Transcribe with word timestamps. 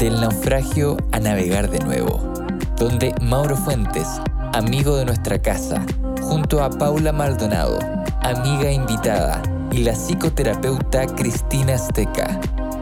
Del 0.00 0.18
naufragio 0.18 0.96
a 1.12 1.20
navegar 1.20 1.68
de 1.68 1.78
nuevo, 1.80 2.32
donde 2.78 3.14
Mauro 3.20 3.54
Fuentes, 3.54 4.08
amigo 4.54 4.96
de 4.96 5.04
nuestra 5.04 5.38
casa, 5.42 5.84
junto 6.22 6.64
a 6.64 6.70
Paula 6.70 7.12
Maldonado, 7.12 7.78
amiga 8.22 8.72
invitada, 8.72 9.42
y 9.70 9.84
la 9.84 9.92
psicoterapeuta 9.92 11.04
Cristina 11.04 11.74
Azteca, 11.74 12.40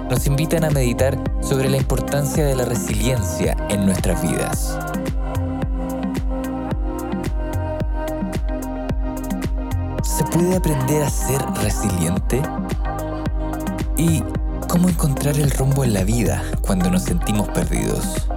nos 0.08 0.28
invitan 0.28 0.62
a 0.62 0.70
meditar 0.70 1.18
sobre 1.40 1.68
la 1.68 1.78
importancia 1.78 2.46
de 2.46 2.54
la 2.54 2.64
resiliencia 2.64 3.56
en 3.68 3.84
nuestras 3.84 4.22
vidas. 4.22 4.78
¿Se 10.04 10.22
puede 10.22 10.54
aprender 10.54 11.02
a 11.02 11.10
ser 11.10 11.42
resiliente? 11.64 12.40
¿Y 13.96 14.22
cómo 14.68 14.88
encontrar 14.90 15.36
el 15.38 15.50
rumbo 15.50 15.82
en 15.82 15.94
la 15.94 16.04
vida 16.04 16.44
cuando 16.60 16.90
nos 16.90 17.02
sentimos 17.02 17.48
perdidos? 17.48 18.28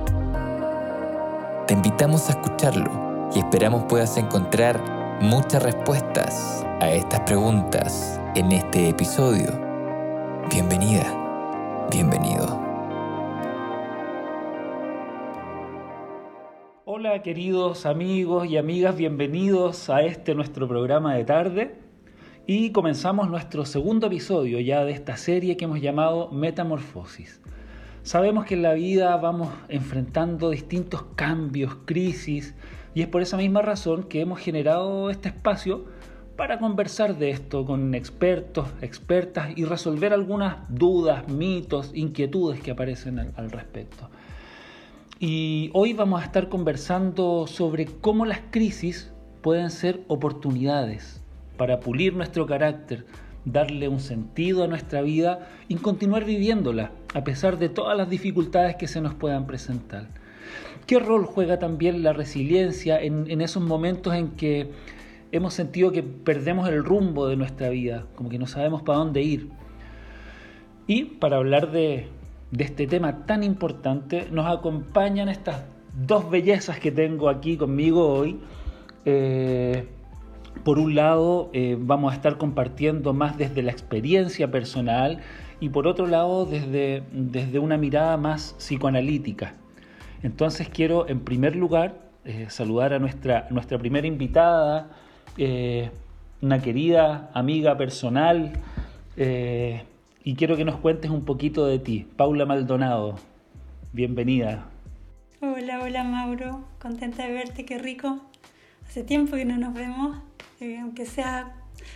Te 1.68 1.74
invitamos 1.74 2.30
a 2.30 2.32
escucharlo 2.32 3.30
y 3.36 3.40
esperamos 3.40 3.84
puedas 3.84 4.18
encontrar 4.18 5.20
muchas 5.22 5.62
respuestas 5.62 6.66
a 6.80 6.90
estas 6.90 7.20
preguntas 7.22 8.20
en 8.36 8.52
este 8.54 8.90
episodio. 8.90 9.48
Bienvenida, 10.50 11.88
bienvenido. 11.92 12.60
Hola 16.86 17.22
queridos 17.22 17.86
amigos 17.86 18.48
y 18.48 18.58
amigas, 18.58 18.96
bienvenidos 18.96 19.90
a 19.90 20.02
este 20.02 20.34
nuestro 20.34 20.68
programa 20.68 21.16
de 21.16 21.26
tarde 21.26 21.81
y 22.48 22.72
comenzamos 22.72 23.30
nuestro 23.30 23.66
segundo 23.66 24.08
episodio 24.08 24.60
ya 24.60 24.84
de 24.84 24.92
esta 24.92 25.16
serie 25.16 25.58
que 25.58 25.66
hemos 25.66 25.80
llamado 25.80 26.32
Metamorfosis. 26.32 27.40
Sabemos 28.02 28.46
que 28.46 28.56
en 28.56 28.64
la 28.64 28.74
vida 28.74 29.16
vamos 29.18 29.50
enfrentando 29.70 30.50
distintos 30.50 31.04
cambios, 31.16 31.78
crisis 31.86 32.56
y 32.96 33.04
es 33.04 33.08
por 33.08 33.22
esa 33.22 33.38
misma 33.38 33.62
razón 33.62 34.04
que 34.04 34.22
hemos 34.22 34.40
generado 34.40 35.12
este 35.12 35.30
espacio 35.30 35.86
para 36.36 36.58
conversar 36.58 37.20
de 37.20 37.30
esto 37.30 37.64
con 37.64 37.94
expertos, 37.94 38.68
expertas 38.82 39.56
y 39.56 39.66
resolver 39.66 40.12
algunas 40.12 40.58
dudas, 40.68 41.28
mitos, 41.28 41.92
inquietudes 41.94 42.60
que 42.60 42.72
aparecen 42.72 43.20
al, 43.20 43.52
respecto. 43.52 44.10
Y 45.20 45.70
hoy 45.74 45.94
vamos 45.94 46.22
a 46.22 46.26
estar 46.26 46.50
conversando 46.50 47.46
sobre 47.46 47.86
cómo 47.86 48.26
las 48.26 48.40
crisis 48.50 49.14
pueden 49.44 49.70
ser 49.70 50.02
oportunidades 50.08 51.21
para 51.62 51.80
pulir 51.80 52.16
nuestro 52.16 52.48
carácter, 52.48 53.06
darle 53.46 53.88
un 53.88 54.00
sentido 54.00 54.64
a 54.64 54.68
nuestra 54.68 55.04
vida 55.04 55.48
y 55.68 55.76
continuar 55.76 56.26
viviéndola 56.26 56.90
a 57.14 57.24
pesar 57.24 57.60
de 57.60 57.70
todas 57.70 57.96
las 57.96 58.10
dificultades 58.10 58.78
que 58.78 58.88
se 58.88 59.00
nos 59.00 59.14
puedan 59.14 59.46
presentar. 59.46 60.08
¿Qué 60.88 60.98
rol 60.98 61.24
juega 61.24 61.60
también 61.60 62.02
la 62.02 62.14
resiliencia 62.14 63.00
en, 63.00 63.42
esos 63.42 63.62
momentos 63.62 64.16
en 64.16 64.30
que 64.30 64.72
hemos 65.32 65.54
sentido 65.54 65.92
que 65.92 66.02
perdemos 66.02 66.68
el 66.68 66.84
rumbo 66.84 67.28
de 67.28 67.36
nuestra 67.36 67.70
vida, 67.70 68.08
como 68.16 68.30
que 68.30 68.40
no 68.40 68.48
sabemos 68.48 68.82
para 68.82 68.98
dónde 68.98 69.22
ir? 69.22 69.50
Y 70.88 71.04
para 71.04 71.38
hablar 71.38 71.70
de, 71.70 72.08
de 72.50 72.64
este 72.64 72.88
tema 72.88 73.28
tan 73.28 73.44
importante, 73.44 74.28
nos 74.32 74.48
acompañan 74.48 75.30
estas 75.30 75.64
dos 76.08 76.28
bellezas 76.28 76.80
que 76.80 76.92
tengo 76.92 77.30
aquí 77.30 77.56
conmigo 77.56 78.12
hoy. 78.12 78.40
Eh, 79.06 79.86
por 80.64 80.78
un 80.78 80.96
lado, 80.96 81.50
eh, 81.54 81.76
vamos 81.80 82.12
a 82.12 82.16
estar 82.16 82.38
compartiendo 82.38 83.14
más 83.14 83.38
desde 83.38 83.64
la 83.64 83.72
experiencia 83.72 84.52
personal 84.52 85.20
y 85.60 85.70
por 85.70 85.88
otro 85.88 86.08
lado, 86.08 86.46
desde, 86.46 87.04
desde 87.12 87.60
una 87.60 87.78
mirada 87.78 88.18
más 88.18 88.56
psicoanalítica. 88.58 89.56
Entonces 90.24 90.70
quiero, 90.70 91.08
en 91.08 91.22
primer 91.22 91.56
lugar, 91.56 91.96
eh, 92.26 92.46
saludar 92.50 92.94
a 92.94 93.00
nuestra, 93.00 93.48
nuestra 93.50 93.78
primera 93.80 94.06
invitada, 94.06 94.92
eh, 95.38 95.90
una 96.42 96.62
querida 96.62 97.32
amiga 97.34 97.78
personal, 97.78 98.54
y 100.24 100.36
quiero 100.36 100.56
que 100.56 100.66
nos 100.66 100.78
cuentes 100.78 101.12
un 101.12 101.26
poquito 101.26 101.66
de 101.68 101.78
ti. 101.78 102.08
Paula 102.16 102.46
Maldonado, 102.46 103.16
bienvenida. 103.94 104.66
Hola, 105.42 105.82
hola 105.84 106.04
Mauro, 106.04 106.64
contenta 106.80 107.26
de 107.26 107.34
verte, 107.34 107.66
qué 107.66 107.78
rico. 107.78 108.20
Hace 108.88 109.04
tiempo 109.04 109.36
que 109.36 109.46
no 109.46 109.58
nos 109.58 109.74
vemos, 109.74 110.18
eh, 110.62 110.80
aunque 110.80 111.06
sea 111.06 111.54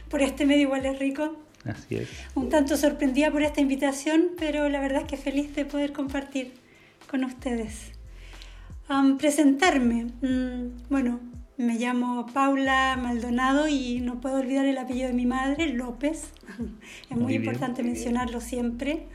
por 0.09 0.21
este 0.21 0.45
medio 0.45 0.63
igual 0.63 0.85
es 0.85 0.99
rico. 0.99 1.35
Así 1.63 1.95
es. 1.95 2.09
Un 2.35 2.49
tanto 2.49 2.77
sorprendida 2.77 3.31
por 3.31 3.41
esta 3.41 3.61
invitación, 3.61 4.31
pero 4.37 4.69
la 4.69 4.79
verdad 4.79 5.01
es 5.03 5.07
que 5.07 5.17
feliz 5.17 5.55
de 5.55 5.65
poder 5.65 5.93
compartir 5.93 6.53
con 7.09 7.23
ustedes. 7.23 7.91
Um, 8.89 9.17
presentarme. 9.17 10.05
Mm, 10.21 10.89
bueno, 10.89 11.19
me 11.57 11.75
llamo 11.75 12.27
Paula 12.27 12.97
Maldonado 13.01 13.67
y 13.67 14.01
no 14.01 14.21
puedo 14.21 14.37
olvidar 14.37 14.65
el 14.65 14.77
apellido 14.77 15.07
de 15.07 15.13
mi 15.13 15.25
madre, 15.25 15.69
López. 15.73 16.31
es 17.09 17.09
muy, 17.09 17.19
Muy 17.21 17.37
bien. 17.37 17.43
importante 17.45 17.81
mencionarlo 17.81 18.41
siempre. 18.41 19.07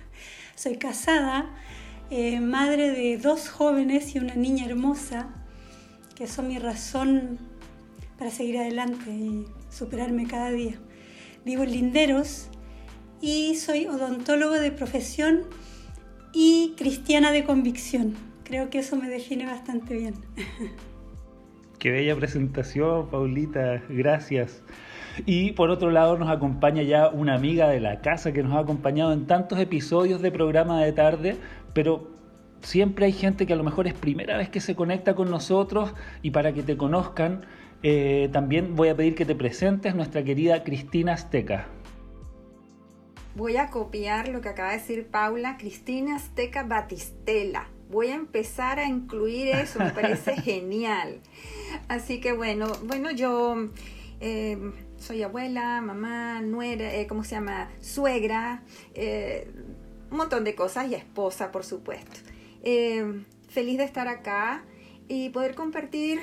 Soy 0.57 0.77
casada, 0.77 1.51
eh, 2.11 2.41
madre 2.41 2.91
de 2.91 3.17
dos 3.19 3.49
jóvenes 3.49 4.15
y 4.15 4.19
una 4.19 4.35
niña 4.35 4.67
hermosa, 4.67 5.29
que 6.17 6.27
son 6.27 6.49
mi 6.49 6.59
razón 6.59 7.39
para 8.21 8.31
seguir 8.31 8.59
adelante 8.59 9.11
y 9.11 9.47
superarme 9.71 10.27
cada 10.27 10.51
día. 10.51 10.75
Vivo 11.47 11.63
en 11.63 11.71
Linderos 11.71 12.51
y 13.23 13.55
soy 13.55 13.87
odontólogo 13.87 14.53
de 14.61 14.71
profesión 14.71 15.45
y 16.35 16.75
cristiana 16.77 17.33
de 17.33 17.45
convicción. 17.45 18.15
Creo 18.45 18.69
que 18.69 18.81
eso 18.81 18.97
me 18.97 19.09
define 19.09 19.47
bastante 19.47 19.97
bien. 19.97 20.15
Qué 21.79 21.91
bella 21.91 22.15
presentación, 22.15 23.09
Paulita, 23.09 23.83
gracias. 23.89 24.63
Y 25.25 25.53
por 25.53 25.71
otro 25.71 25.91
lado 25.91 26.19
nos 26.19 26.29
acompaña 26.29 26.83
ya 26.83 27.09
una 27.09 27.35
amiga 27.35 27.71
de 27.71 27.81
la 27.81 28.03
casa 28.03 28.33
que 28.33 28.43
nos 28.43 28.53
ha 28.53 28.59
acompañado 28.59 29.15
en 29.15 29.27
tantos 29.27 29.59
episodios 29.59 30.21
de 30.21 30.31
programa 30.31 30.83
de 30.83 30.93
tarde, 30.93 31.37
pero 31.73 32.11
siempre 32.61 33.07
hay 33.07 33.13
gente 33.13 33.47
que 33.47 33.55
a 33.55 33.57
lo 33.57 33.65
mejor 33.65 33.87
es 33.87 33.95
primera 33.95 34.37
vez 34.37 34.51
que 34.51 34.61
se 34.61 34.75
conecta 34.75 35.15
con 35.15 35.31
nosotros 35.31 35.95
y 36.21 36.33
para 36.33 36.53
que 36.53 36.63
te 36.63 36.77
conozcan, 36.77 37.47
eh, 37.83 38.29
también 38.33 38.77
voy 38.77 38.89
a 38.89 38.97
pedir 38.97 39.15
que 39.15 39.25
te 39.25 39.35
presentes 39.35 39.95
nuestra 39.95 40.23
querida 40.23 40.65
Cristina 40.65 41.15
Azteca. 41.15 41.67
Voy 43.37 43.57
a 43.57 43.71
copiar 43.71 44.29
lo 44.29 44.41
que 44.41 44.49
acaba 44.51 44.71
de 44.71 44.79
decir 44.79 45.07
Paula, 45.07 45.57
Cristina 45.57 46.17
Azteca 46.17 46.65
Batistela. 46.65 47.69
Voy 47.91 48.09
a 48.09 48.15
empezar 48.15 48.79
a 48.79 48.87
incluir 48.87 49.49
eso, 49.49 49.79
me 49.79 49.91
parece 49.91 50.37
genial. 50.43 51.21
Así 51.89 52.21
que 52.21 52.33
bueno, 52.33 52.71
bueno, 52.85 53.11
yo 53.11 53.71
eh, 54.21 54.59
soy 54.99 55.23
abuela, 55.23 55.81
mamá, 55.81 56.43
nuera, 56.43 56.95
eh, 56.95 57.07
¿cómo 57.07 57.25
se 57.25 57.37
llama? 57.37 57.71
Suegra, 57.81 58.63
un 60.11 60.17
montón 60.17 60.45
de 60.45 60.55
cosas 60.55 60.91
y 60.91 60.95
esposa, 60.95 61.51
por 61.51 61.65
supuesto. 61.65 62.21
Feliz 63.49 63.79
de 63.79 63.85
estar 63.85 64.07
acá 64.07 64.65
y 65.09 65.31
poder 65.31 65.57
compartir 65.57 66.21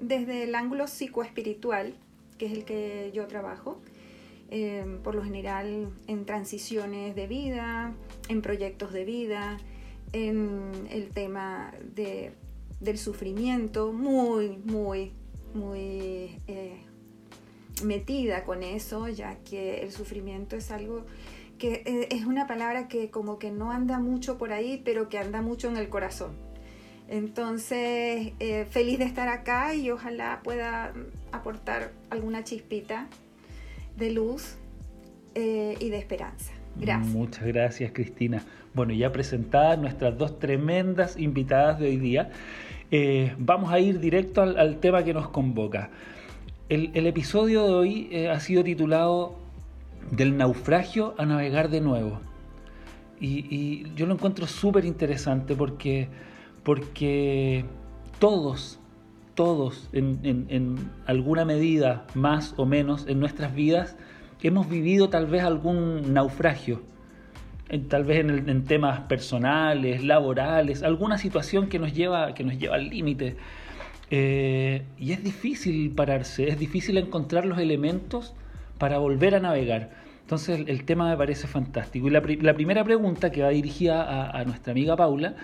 desde 0.00 0.44
el 0.44 0.54
ángulo 0.54 0.86
psicoespiritual, 0.86 1.94
que 2.38 2.46
es 2.46 2.52
el 2.52 2.64
que 2.64 3.10
yo 3.14 3.26
trabajo, 3.26 3.80
eh, 4.50 4.98
por 5.04 5.14
lo 5.14 5.22
general 5.22 5.90
en 6.06 6.26
transiciones 6.26 7.14
de 7.14 7.26
vida, 7.26 7.94
en 8.28 8.42
proyectos 8.42 8.92
de 8.92 9.04
vida, 9.04 9.58
en 10.12 10.72
el 10.90 11.10
tema 11.10 11.72
de, 11.94 12.32
del 12.80 12.98
sufrimiento, 12.98 13.92
muy, 13.92 14.58
muy, 14.64 15.12
muy 15.54 16.40
eh, 16.48 16.80
metida 17.84 18.44
con 18.44 18.62
eso, 18.62 19.08
ya 19.08 19.36
que 19.44 19.82
el 19.82 19.92
sufrimiento 19.92 20.56
es 20.56 20.70
algo 20.70 21.04
que 21.58 21.82
eh, 21.84 22.08
es 22.10 22.24
una 22.24 22.46
palabra 22.46 22.88
que 22.88 23.10
como 23.10 23.38
que 23.38 23.50
no 23.50 23.70
anda 23.70 23.98
mucho 23.98 24.38
por 24.38 24.52
ahí, 24.52 24.80
pero 24.84 25.08
que 25.08 25.18
anda 25.18 25.42
mucho 25.42 25.68
en 25.68 25.76
el 25.76 25.90
corazón. 25.90 26.49
Entonces, 27.10 28.32
eh, 28.38 28.66
feliz 28.70 29.00
de 29.00 29.04
estar 29.04 29.28
acá 29.28 29.74
y 29.74 29.90
ojalá 29.90 30.40
pueda 30.44 30.92
aportar 31.32 31.90
alguna 32.08 32.44
chispita 32.44 33.08
de 33.96 34.12
luz 34.12 34.56
eh, 35.34 35.76
y 35.80 35.90
de 35.90 35.98
esperanza. 35.98 36.52
Gracias. 36.76 37.12
Muchas 37.12 37.44
gracias, 37.46 37.90
Cristina. 37.92 38.44
Bueno, 38.74 38.92
ya 38.92 39.10
presentadas 39.10 39.76
nuestras 39.76 40.16
dos 40.16 40.38
tremendas 40.38 41.18
invitadas 41.18 41.80
de 41.80 41.88
hoy 41.88 41.96
día, 41.96 42.30
eh, 42.92 43.34
vamos 43.38 43.72
a 43.72 43.80
ir 43.80 43.98
directo 43.98 44.42
al, 44.42 44.78
tema 44.78 45.02
que 45.02 45.12
nos 45.12 45.28
convoca. 45.30 45.90
El, 46.68 47.06
episodio 47.08 47.66
de 47.66 47.72
hoy 47.72 48.26
ha 48.28 48.38
sido 48.38 48.62
titulado 48.62 49.34
Del 50.12 50.36
naufragio 50.36 51.16
a 51.18 51.26
navegar 51.26 51.70
de 51.70 51.80
nuevo. 51.80 52.20
Y, 53.20 53.92
yo 53.96 54.06
lo 54.06 54.14
encuentro 54.14 54.46
súper 54.46 54.84
interesante 54.84 55.56
porque, 55.56 56.08
porque 56.62 57.64
todos, 58.18 58.78
todos, 59.34 59.88
en, 59.92 60.76
alguna 61.06 61.44
medida, 61.44 62.06
más 62.14 62.54
o 62.56 62.66
menos, 62.66 63.06
en 63.08 63.20
nuestras 63.20 63.54
vidas, 63.54 63.96
hemos 64.42 64.68
vivido 64.68 65.08
tal 65.08 65.26
vez 65.26 65.42
algún 65.42 66.12
naufragio, 66.12 66.82
tal 67.88 68.04
vez 68.04 68.24
en, 68.24 68.64
temas 68.64 69.00
personales, 69.00 70.04
laborales, 70.04 70.82
alguna 70.82 71.18
situación 71.18 71.68
que 71.68 71.78
nos 71.78 71.94
lleva, 71.94 72.34
que 72.34 72.44
nos 72.44 72.58
lleva 72.58 72.76
al 72.76 72.88
límite. 72.88 73.36
Eh, 74.10 74.82
y 74.98 75.12
es 75.12 75.22
difícil 75.22 75.90
pararse, 75.92 76.48
es 76.48 76.58
difícil 76.58 76.98
encontrar 76.98 77.46
los 77.46 77.58
elementos 77.58 78.34
para 78.78 78.98
volver 78.98 79.34
a 79.34 79.40
navegar. 79.40 79.90
Entonces 80.22 80.64
el, 80.66 80.84
tema 80.84 81.08
me 81.08 81.16
parece 81.16 81.46
fantástico. 81.46 82.08
Y 82.08 82.10
la, 82.10 82.54
primera 82.54 82.84
pregunta 82.84 83.30
que 83.30 83.42
va 83.42 83.48
dirigida 83.48 84.30
a 84.30 84.44
nuestra 84.44 84.72
amiga 84.72 84.96
Paula 84.96 85.34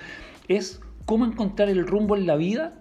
es 0.48 0.80
cómo 1.06 1.24
encontrar 1.24 1.70
el 1.70 1.86
rumbo 1.86 2.16
en 2.16 2.26
la 2.26 2.36
vida 2.36 2.74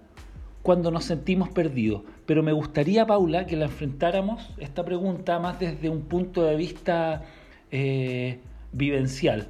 cuando 0.63 0.91
nos 0.91 1.05
sentimos 1.05 1.49
perdidos. 1.49 2.01
Pero 2.25 2.41
me 2.41 2.51
gustaría, 2.51 3.05
Paula, 3.05 3.45
que 3.45 3.55
la 3.55 3.65
enfrentáramos 3.65 4.51
esta 4.57 4.83
pregunta 4.83 5.39
más 5.39 5.59
desde 5.59 5.89
un 5.89 6.01
punto 6.01 6.43
de 6.43 6.55
vista 6.55 7.21
eh, 7.71 8.39
vivencial. 8.73 9.49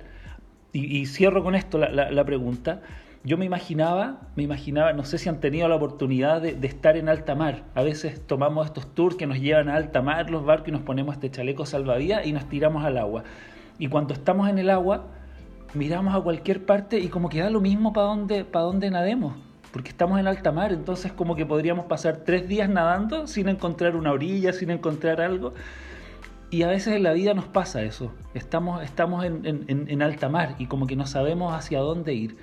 Y, 0.74 1.06
cierro 1.06 1.42
con 1.42 1.56
esto 1.56 1.78
la, 1.78 2.26
pregunta. 2.26 2.82
Yo 3.24 3.38
me 3.38 3.46
imaginaba, 3.46 4.28
me 4.36 4.44
imaginaba, 4.44 4.92
no 4.92 5.06
sé 5.06 5.18
si 5.18 5.30
han 5.30 5.40
tenido 5.40 5.70
la 5.70 5.76
oportunidad 5.76 6.42
de, 6.42 6.68
estar 6.68 6.98
en 6.98 7.08
alta 7.08 7.34
mar. 7.34 7.64
A 7.76 7.82
veces 7.82 8.20
tomamos 8.28 8.66
estos 8.66 8.94
tours 8.94 9.16
que 9.16 9.26
nos 9.26 9.40
llevan 9.40 9.70
a 9.70 9.76
alta 9.76 10.02
mar 10.02 10.30
los 10.30 10.44
barcos 10.44 10.68
y 10.68 10.72
nos 10.72 10.82
ponemos 10.82 11.16
este 11.16 11.32
chaleco 11.32 11.66
salvavidas 11.66 12.28
y 12.28 12.34
nos 12.34 12.50
tiramos 12.50 12.84
al 12.84 12.98
agua. 12.98 13.24
Y 13.80 13.88
cuando 13.88 14.14
estamos 14.14 14.50
en 14.50 14.60
el 14.60 14.70
agua, 14.70 15.08
miramos 15.76 16.16
a 16.16 16.22
cualquier 16.22 16.66
parte 16.66 17.00
y 17.00 17.08
como 17.08 17.30
que 17.30 17.42
da 17.42 17.50
lo 17.50 17.62
mismo 17.62 17.94
para 17.94 18.08
dónde, 18.08 18.46
para 18.46 18.66
dónde 18.66 18.90
nademos 18.90 19.34
porque 19.76 19.90
estamos 19.90 20.18
en 20.22 20.26
alta 20.26 20.54
mar, 20.54 20.72
entonces 20.72 21.12
como 21.12 21.36
que 21.36 21.46
podríamos 21.46 21.88
pasar 21.88 22.22
tres 22.26 22.48
días 22.48 22.70
nadando 22.70 23.28
sin 23.28 23.50
encontrar 23.50 23.98
una 23.98 24.14
orilla, 24.14 24.54
sin 24.54 24.70
encontrar 24.70 25.20
algo. 25.20 25.54
Y 26.50 26.64
a 26.64 26.70
veces 26.70 26.96
en 26.96 27.04
la 27.04 27.12
vida 27.12 27.34
nos 27.34 27.44
pasa 27.44 27.84
eso, 27.84 28.14
estamos, 28.34 28.82
estamos 28.86 29.26
en, 29.26 30.02
alta 30.02 30.30
mar 30.30 30.56
y 30.60 30.68
como 30.68 30.88
que 30.88 30.96
no 30.96 31.06
sabemos 31.06 31.54
hacia 31.54 31.82
dónde 31.82 32.14
ir. 32.14 32.38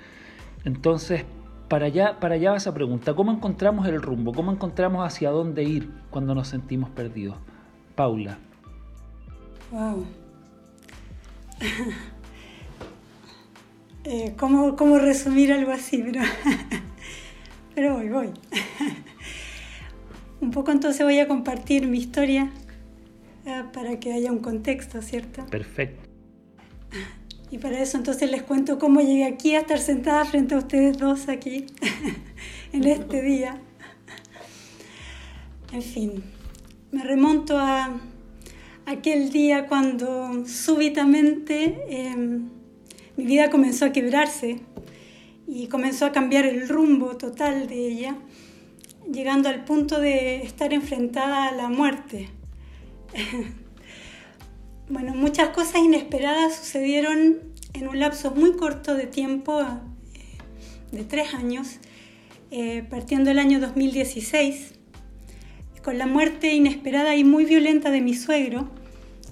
Entonces, 0.63 1.25
para 1.69 1.87
allá, 1.87 2.19
para 2.19 2.35
allá 2.35 2.51
va 2.51 2.57
esa 2.57 2.71
pregunta, 2.71 3.15
¿cómo 3.15 3.31
encontramos 3.31 3.87
el 3.87 3.99
rumbo? 3.99 4.31
¿Cómo 4.31 4.51
encontramos 4.51 5.03
hacia 5.03 5.31
dónde 5.31 5.63
ir 5.63 5.89
cuando 6.11 6.35
nos 6.35 6.49
sentimos 6.49 6.91
perdidos? 6.91 7.37
Paula. 7.95 8.37
Wow. 9.71 10.05
Eh, 14.05 14.33
¿cómo, 14.37 14.75
¿Cómo 14.75 14.97
resumir 14.97 15.53
algo 15.53 15.71
así? 15.71 15.97
Pero 16.03 16.21
pero 17.75 17.95
voy, 17.95 18.09
voy. 18.09 18.29
un 20.41 20.51
poco 20.51 20.71
entonces 20.71 21.05
voy 21.05 21.19
a 21.19 21.27
compartir 21.27 21.87
mi 21.87 21.99
historia 21.99 22.51
eh, 23.45 23.63
para 23.71 23.99
que 23.99 24.11
haya 24.11 24.31
un 24.31 24.39
contexto, 24.39 25.01
¿cierto? 25.01 25.45
Perfecto. 25.47 26.09
Y 27.49 27.59
para 27.59 27.79
eso 27.79 27.97
entonces 27.97 28.29
les 28.29 28.41
cuento 28.41 28.79
cómo 28.79 28.99
llegué 28.99 29.25
aquí 29.25 29.55
a 29.55 29.59
estar 29.59 29.79
sentada 29.79 30.25
frente 30.25 30.55
a 30.55 30.57
ustedes 30.57 30.97
dos 30.97 31.29
aquí 31.29 31.67
en 32.73 32.83
este 32.83 33.21
día. 33.21 33.61
En 35.71 35.81
fin, 35.81 36.23
me 36.91 37.03
remonto 37.03 37.57
a 37.57 37.99
aquel 38.85 39.31
día 39.31 39.67
cuando 39.67 40.45
súbitamente 40.45 41.83
em, 41.89 42.49
mi 43.15 43.25
vida 43.25 43.49
comenzó 43.49 43.85
a 43.85 43.91
quebrarse 43.91 44.59
y 45.47 45.67
comenzó 45.67 46.05
a 46.05 46.11
cambiar 46.11 46.45
el 46.45 46.67
rumbo 46.67 47.15
total 47.17 47.67
de 47.67 47.87
ella, 47.87 48.15
llegando 49.11 49.49
al 49.49 49.65
punto 49.65 49.99
de 49.99 50.37
estar 50.37 50.73
enfrentada 50.73 51.47
a 51.47 51.51
la 51.51 51.69
muerte. 51.69 52.29
bueno, 54.89 55.13
muchas 55.13 55.49
cosas 55.49 55.81
inesperadas 55.83 56.55
sucedieron 56.55 57.39
en 57.73 57.87
un 57.87 57.99
lapso 57.99 58.31
muy 58.31 58.55
corto 58.55 58.95
de 58.95 59.05
tiempo, 59.05 59.61
eh, 59.61 59.65
de 60.91 61.03
tres 61.03 61.33
años, 61.33 61.79
eh, 62.49 62.83
partiendo 62.89 63.31
el 63.31 63.39
año 63.39 63.59
2016, 63.59 64.73
con 65.83 65.97
la 65.97 66.07
muerte 66.07 66.53
inesperada 66.53 67.15
y 67.15 67.23
muy 67.23 67.45
violenta 67.45 67.91
de 67.91 68.01
mi 68.01 68.13
suegro, 68.13 68.69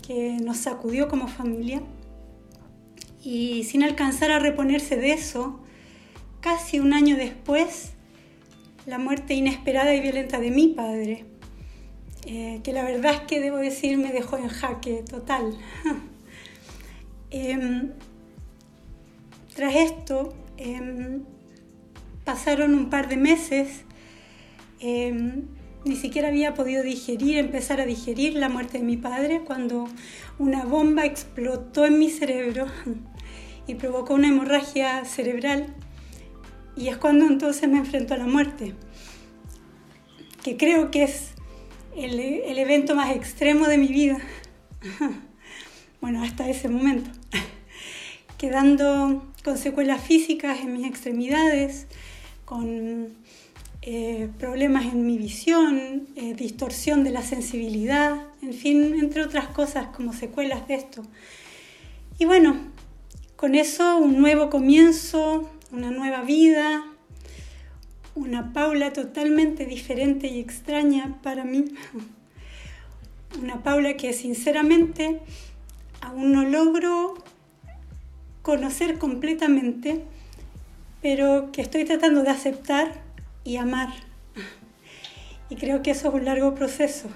que 0.06 0.38
nos 0.44 0.58
sacudió 0.58 1.08
como 1.08 1.28
familia. 1.28 1.82
Y 3.24 3.64
sin 3.66 3.84
alcanzar 3.84 4.32
a 4.32 4.40
reponerse 4.40 4.96
de 4.96 5.14
eso, 5.14 5.60
casi 6.40 6.80
un 6.80 6.94
año 6.94 7.18
después, 7.18 7.94
la 8.86 8.98
muerte 8.98 9.36
inesperada 9.36 9.94
y 9.94 10.02
violenta 10.02 10.40
de 10.40 10.50
mi 10.50 10.70
padre, 10.70 11.26
eh, 12.26 12.62
que 12.64 12.74
la 12.74 12.84
verdad 12.84 13.14
es 13.14 13.20
que 13.22 13.40
debo 13.40 13.58
decir 13.58 13.98
me 13.98 14.12
dejó 14.12 14.38
en 14.38 14.48
jaque 14.48 15.04
total. 15.10 15.58
Em, 17.34 17.92
tras 19.56 19.74
esto, 19.74 20.34
em, 20.58 21.22
pasaron 22.26 22.76
un 22.76 22.90
par 22.90 23.08
de 23.08 23.16
meses, 23.16 23.86
em, 24.82 25.44
ni 25.86 25.96
siquiera 25.96 26.28
había 26.28 26.54
podido 26.54 26.84
digerir, 26.84 27.38
empezar 27.38 27.80
a 27.80 27.86
digerir 27.86 28.34
la 28.36 28.50
muerte 28.50 28.80
de 28.80 28.84
mi 28.84 28.98
padre 28.98 29.44
cuando 29.46 29.88
una 30.40 30.66
bomba 30.66 31.06
explotó 31.06 31.86
en 31.86 32.00
mi 32.00 32.10
cerebro 32.10 32.68
y 33.68 33.76
provocó 33.76 34.14
una 34.14 34.28
hemorragia 34.28 35.06
cerebral 35.06 35.74
y 36.76 36.88
es 36.88 36.98
cuando 36.98 37.26
entonces 37.26 37.70
me 37.70 37.78
enfrento 37.78 38.14
a 38.14 38.18
la 38.18 38.28
muerte, 38.28 38.74
que 40.44 40.58
creo 40.58 40.90
que 40.92 41.04
es 41.04 41.32
el, 41.96 42.20
el 42.20 42.58
evento 42.58 42.96
más 42.96 43.16
extremo 43.16 43.68
de 43.68 43.78
mi 43.78 43.88
vida. 43.88 44.18
bueno, 46.02 46.24
hasta 46.24 46.50
ese 46.50 46.70
momento. 46.70 47.12
Quedando 48.38 49.32
con 49.44 49.58
secuelas 49.58 50.02
físicas 50.02 50.60
en 50.62 50.74
mis 50.74 50.88
extremidades, 50.88 51.88
con 52.46 53.14
eh, 53.84 54.30
problemas 54.38 54.86
en 54.86 55.08
mi 55.08 55.18
visión, 55.18 56.08
eh, 56.16 56.36
distorsión 56.36 57.04
de 57.04 57.10
la 57.10 57.24
sensibilidad, 57.24 58.28
en 58.44 58.54
fin, 58.54 58.96
entre 59.00 59.24
otras 59.24 59.48
cosas 59.48 59.88
como 59.88 60.14
secuelas 60.14 60.68
de 60.68 60.76
esto. 60.76 61.02
Y 62.20 62.26
bueno, 62.26 62.58
con 63.42 63.56
eso 63.56 63.98
un 63.98 64.20
nuevo 64.20 64.52
comienzo, 64.52 65.50
una 65.72 65.90
nueva 65.90 66.22
vida, 66.22 66.86
una 68.14 68.54
Paula 68.54 68.94
totalmente 68.94 69.66
diferente 69.66 70.28
y 70.28 70.40
extraña 70.40 71.18
para 71.24 71.44
mí. 71.44 71.66
Una 73.42 73.64
Paula 73.64 73.96
que 73.96 74.14
sinceramente 74.14 75.22
aún 76.02 76.34
no 76.34 76.44
logro 76.44 77.16
conocer 78.44 79.00
completamente, 79.00 80.04
pero 81.02 81.52
que 81.52 81.62
estoy 81.64 81.86
tratando 81.86 82.22
de 82.22 82.30
aceptar 82.30 83.02
y 83.44 83.58
amar. 83.58 83.90
Y 85.50 85.56
creo 85.56 85.82
que 85.82 85.92
eso 85.92 86.10
es 86.10 86.14
un 86.14 86.26
largo 86.26 86.54
proceso. 86.54 87.10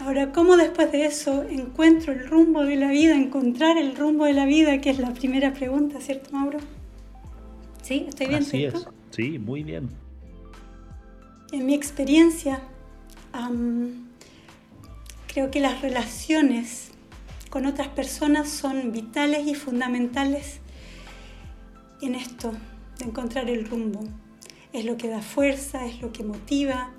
Ahora, 0.00 0.32
¿cómo 0.32 0.56
después 0.56 0.90
de 0.92 1.04
eso 1.04 1.42
encuentro 1.42 2.14
el 2.14 2.26
rumbo 2.26 2.62
de 2.62 2.76
la 2.76 2.88
vida, 2.88 3.14
encontrar 3.14 3.76
el 3.76 3.94
rumbo 3.94 4.24
de 4.24 4.32
la 4.32 4.46
vida, 4.46 4.80
que 4.80 4.88
es 4.88 4.98
la 4.98 5.12
primera 5.12 5.52
pregunta, 5.52 6.00
¿cierto, 6.00 6.30
Mauro? 6.32 6.58
¿Sí? 7.82 8.06
¿Estoy 8.08 8.28
bien? 8.28 8.42
Así 8.42 8.64
es, 8.64 8.86
sí, 9.10 9.38
muy 9.38 9.62
bien. 9.62 9.90
En 11.52 11.66
mi 11.66 11.74
experiencia, 11.74 12.62
creo 15.32 15.50
que 15.50 15.60
las 15.60 15.82
relaciones 15.82 16.92
con 17.50 17.66
otras 17.66 17.88
personas 17.88 18.48
son 18.48 18.92
vitales 18.92 19.46
y 19.46 19.54
fundamentales 19.54 20.60
en 22.00 22.14
esto, 22.14 22.52
de 22.98 23.04
encontrar 23.04 23.50
el 23.50 23.66
rumbo. 23.68 24.00
Es 24.72 24.86
lo 24.86 24.96
que 24.96 25.08
da 25.08 25.20
fuerza, 25.20 25.84
es 25.84 26.00
lo 26.00 26.10
que 26.10 26.24
motiva, 26.24 26.90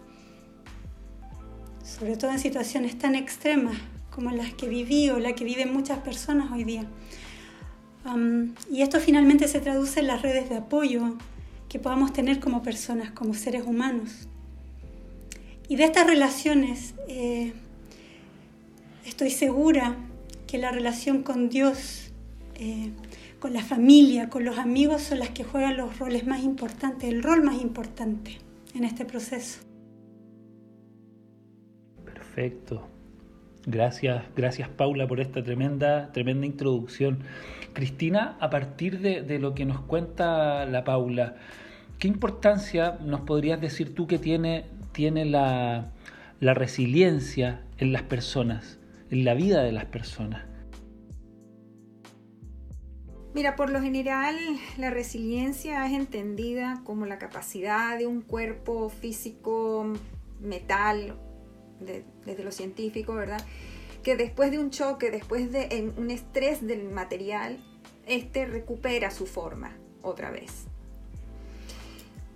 sobre 1.98 2.16
todo 2.16 2.32
en 2.32 2.40
situaciones 2.40 2.98
tan 2.98 3.16
extremas 3.16 3.78
como 4.10 4.32
las 4.32 4.54
que 4.54 4.68
viví 4.68 5.10
o 5.10 5.20
las 5.20 5.34
que 5.34 5.44
viven 5.44 5.74
muchas 5.74 6.00
personas 6.00 6.52
hoy 6.52 6.64
día. 6.64 6.86
Y 8.72 8.82
esto 8.82 9.00
finalmente 9.00 9.48
se 9.48 9.60
traduce 9.60 10.00
en 10.00 10.08
las 10.08 10.22
redes 10.22 10.50
de 10.50 10.58
apoyo 10.58 11.18
que 11.70 11.80
podamos 11.80 12.12
tener 12.12 12.40
como 12.40 12.64
personas, 12.64 13.12
como 13.12 13.34
seres 13.34 13.64
humanos. 13.66 14.28
Y 15.68 15.76
de 15.76 15.86
estas 15.86 16.08
relaciones 16.08 16.94
eh, 17.08 17.54
estoy 19.06 19.30
segura 19.30 19.96
que 20.48 20.58
la 20.58 20.72
relación 20.72 21.24
con 21.24 21.50
Dios, 21.50 22.12
eh, 22.56 22.92
con 23.40 23.54
la 23.54 23.64
familia, 23.64 24.30
con 24.30 24.44
los 24.44 24.58
amigos 24.58 25.04
son 25.04 25.20
las 25.20 25.30
que 25.30 25.44
juegan 25.44 25.78
los 25.78 25.98
roles 26.00 26.26
más 26.26 26.44
importantes, 26.44 27.10
el 27.10 27.24
rol 27.24 27.44
más 27.44 27.62
importante 27.62 28.40
en 28.74 28.84
este 28.84 29.06
proceso. 29.06 29.71
Perfecto. 32.34 32.88
Gracias, 33.66 34.24
gracias 34.38 34.70
Paula 34.70 35.06
por 35.06 35.20
esta 35.20 35.44
tremenda, 35.44 36.12
tremenda 36.14 36.46
introducción. 36.46 37.20
Cristina, 37.74 38.38
a 38.40 38.50
partir 38.50 39.00
de, 39.00 39.38
lo 39.38 39.54
que 39.54 39.66
nos 39.66 39.82
cuenta 39.82 40.66
la 40.66 40.86
Paula, 40.86 41.36
¿qué 42.00 42.08
importancia 42.08 42.98
nos 43.02 43.22
podrías 43.22 43.60
decir 43.60 43.94
tú 43.94 44.08
que 44.08 44.18
tiene, 44.18 44.66
tiene 44.94 45.26
la, 45.26 45.92
la 46.40 46.54
resiliencia 46.54 47.64
en 47.78 47.92
las 47.92 48.04
personas, 48.04 48.80
en 49.10 49.26
la 49.26 49.34
vida 49.34 49.62
de 49.62 49.74
las 49.74 49.86
personas? 49.86 50.44
Mira, 53.36 53.58
por 53.58 53.70
lo 53.70 53.82
general 53.82 54.38
la 54.78 54.90
resiliencia 54.90 55.86
es 55.86 55.94
entendida 55.94 56.82
como 56.86 57.06
la 57.06 57.18
capacidad 57.18 57.98
de 57.98 58.08
un 58.08 58.22
cuerpo 58.22 58.90
físico 58.90 59.94
metal 60.40 61.18
desde 61.82 62.44
lo 62.44 62.52
científico, 62.52 63.14
¿verdad? 63.14 63.44
Que 64.04 64.16
después 64.16 64.52
de 64.52 64.60
un 64.60 64.70
choque, 64.72 65.12
después 65.12 65.52
de 65.52 65.94
un 65.98 66.10
estrés 66.10 66.66
del 66.66 66.90
material, 66.90 67.64
este 68.06 68.46
recupera 68.46 69.12
su 69.12 69.26
forma 69.26 69.78
otra 70.02 70.32
vez. 70.32 70.66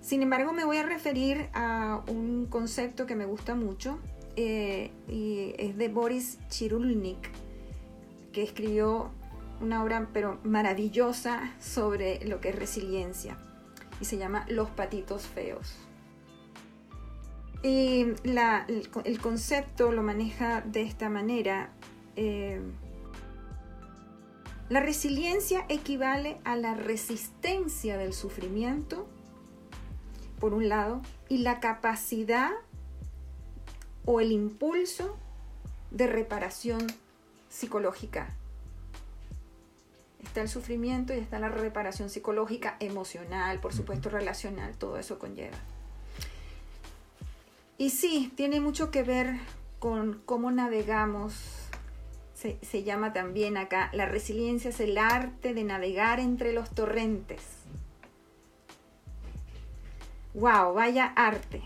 Sin 0.01 0.21
embargo, 0.21 0.53
me 0.53 0.65
voy 0.65 0.77
a 0.77 0.83
referir 0.83 1.49
a 1.53 2.03
un 2.07 2.45
concepto 2.45 3.07
que 3.07 3.15
me 3.15 3.25
gusta 3.25 3.55
mucho 3.55 3.97
eh, 4.35 4.91
y 5.07 5.53
es 5.57 5.77
de 5.77 5.89
Boris 5.89 6.37
Chirulnik, 6.49 7.29
que 8.31 8.43
escribió 8.43 9.09
una 9.61 9.83
obra 9.83 10.09
pero 10.13 10.39
maravillosa 10.43 11.55
sobre 11.59 12.23
lo 12.25 12.41
que 12.41 12.49
es 12.49 12.55
resiliencia 12.55 13.37
y 13.99 14.05
se 14.05 14.17
llama 14.17 14.45
Los 14.47 14.69
patitos 14.69 15.25
feos. 15.25 15.75
Y 17.65 18.13
el, 18.25 19.19
concepto 19.19 19.91
lo 19.91 20.03
maneja 20.03 20.61
de 20.61 20.83
esta 20.83 21.09
manera. 21.09 21.71
Eh, 22.15 22.61
la 24.69 24.81
resiliencia 24.81 25.65
equivale 25.67 26.37
a 26.43 26.57
la 26.57 26.75
resistencia 26.75 27.97
del 27.97 28.13
sufrimiento, 28.13 29.07
por 30.39 30.53
un 30.53 30.69
lado, 30.69 31.01
y 31.27 31.39
la 31.39 31.59
capacidad 31.59 32.51
o 34.05 34.21
el 34.21 34.31
impulso 34.31 35.17
de 35.89 36.05
reparación 36.05 36.85
psicológica. 37.49 38.35
Está 40.23 40.41
el 40.41 40.49
sufrimiento 40.49 41.15
y 41.15 41.17
está 41.17 41.39
la 41.39 41.49
reparación 41.49 42.11
psicológica, 42.11 42.77
emocional, 42.79 43.59
por 43.59 43.73
supuesto 43.73 44.11
relacional, 44.11 44.77
todo 44.77 44.99
eso 44.99 45.17
conlleva. 45.17 45.57
Y 47.77 47.89
sí, 47.89 48.31
tiene 48.35 48.61
mucho 48.61 48.89
que 48.89 49.03
ver 49.03 49.35
con 49.79 50.21
cómo 50.25 50.51
navegamos. 50.51 51.33
Se, 52.33 52.83
llama 52.83 53.11
también 53.11 53.57
acá, 53.57 53.89
la 53.91 54.05
resiliencia 54.05 54.69
es 54.69 54.79
el 54.79 54.99
arte 54.99 55.55
de 55.55 55.63
navegar 55.63 56.19
entre 56.19 56.53
los 56.53 56.69
torrentes. 56.69 57.41
¡Wow! 60.35 60.73
Vaya 60.73 61.05
arte. 61.15 61.63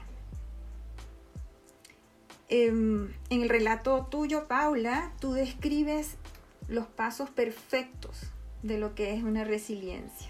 Em, 2.47 3.11
en 3.29 3.41
el 3.41 3.49
relato 3.49 4.07
tuyo, 4.09 4.47
Paula, 4.47 5.11
tú 5.19 5.33
describes 5.33 6.15
los 6.69 6.87
pasos 6.87 7.29
perfectos 7.29 8.31
de 8.63 8.77
lo 8.77 8.95
que 8.95 9.13
es 9.13 9.23
una 9.23 9.43
resiliencia. 9.43 10.29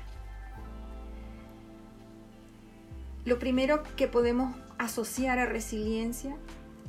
Lo 3.23 3.37
primero 3.37 3.83
que 3.95 4.07
podemos 4.07 4.55
asociar 4.79 5.37
a 5.37 5.45
resiliencia 5.45 6.35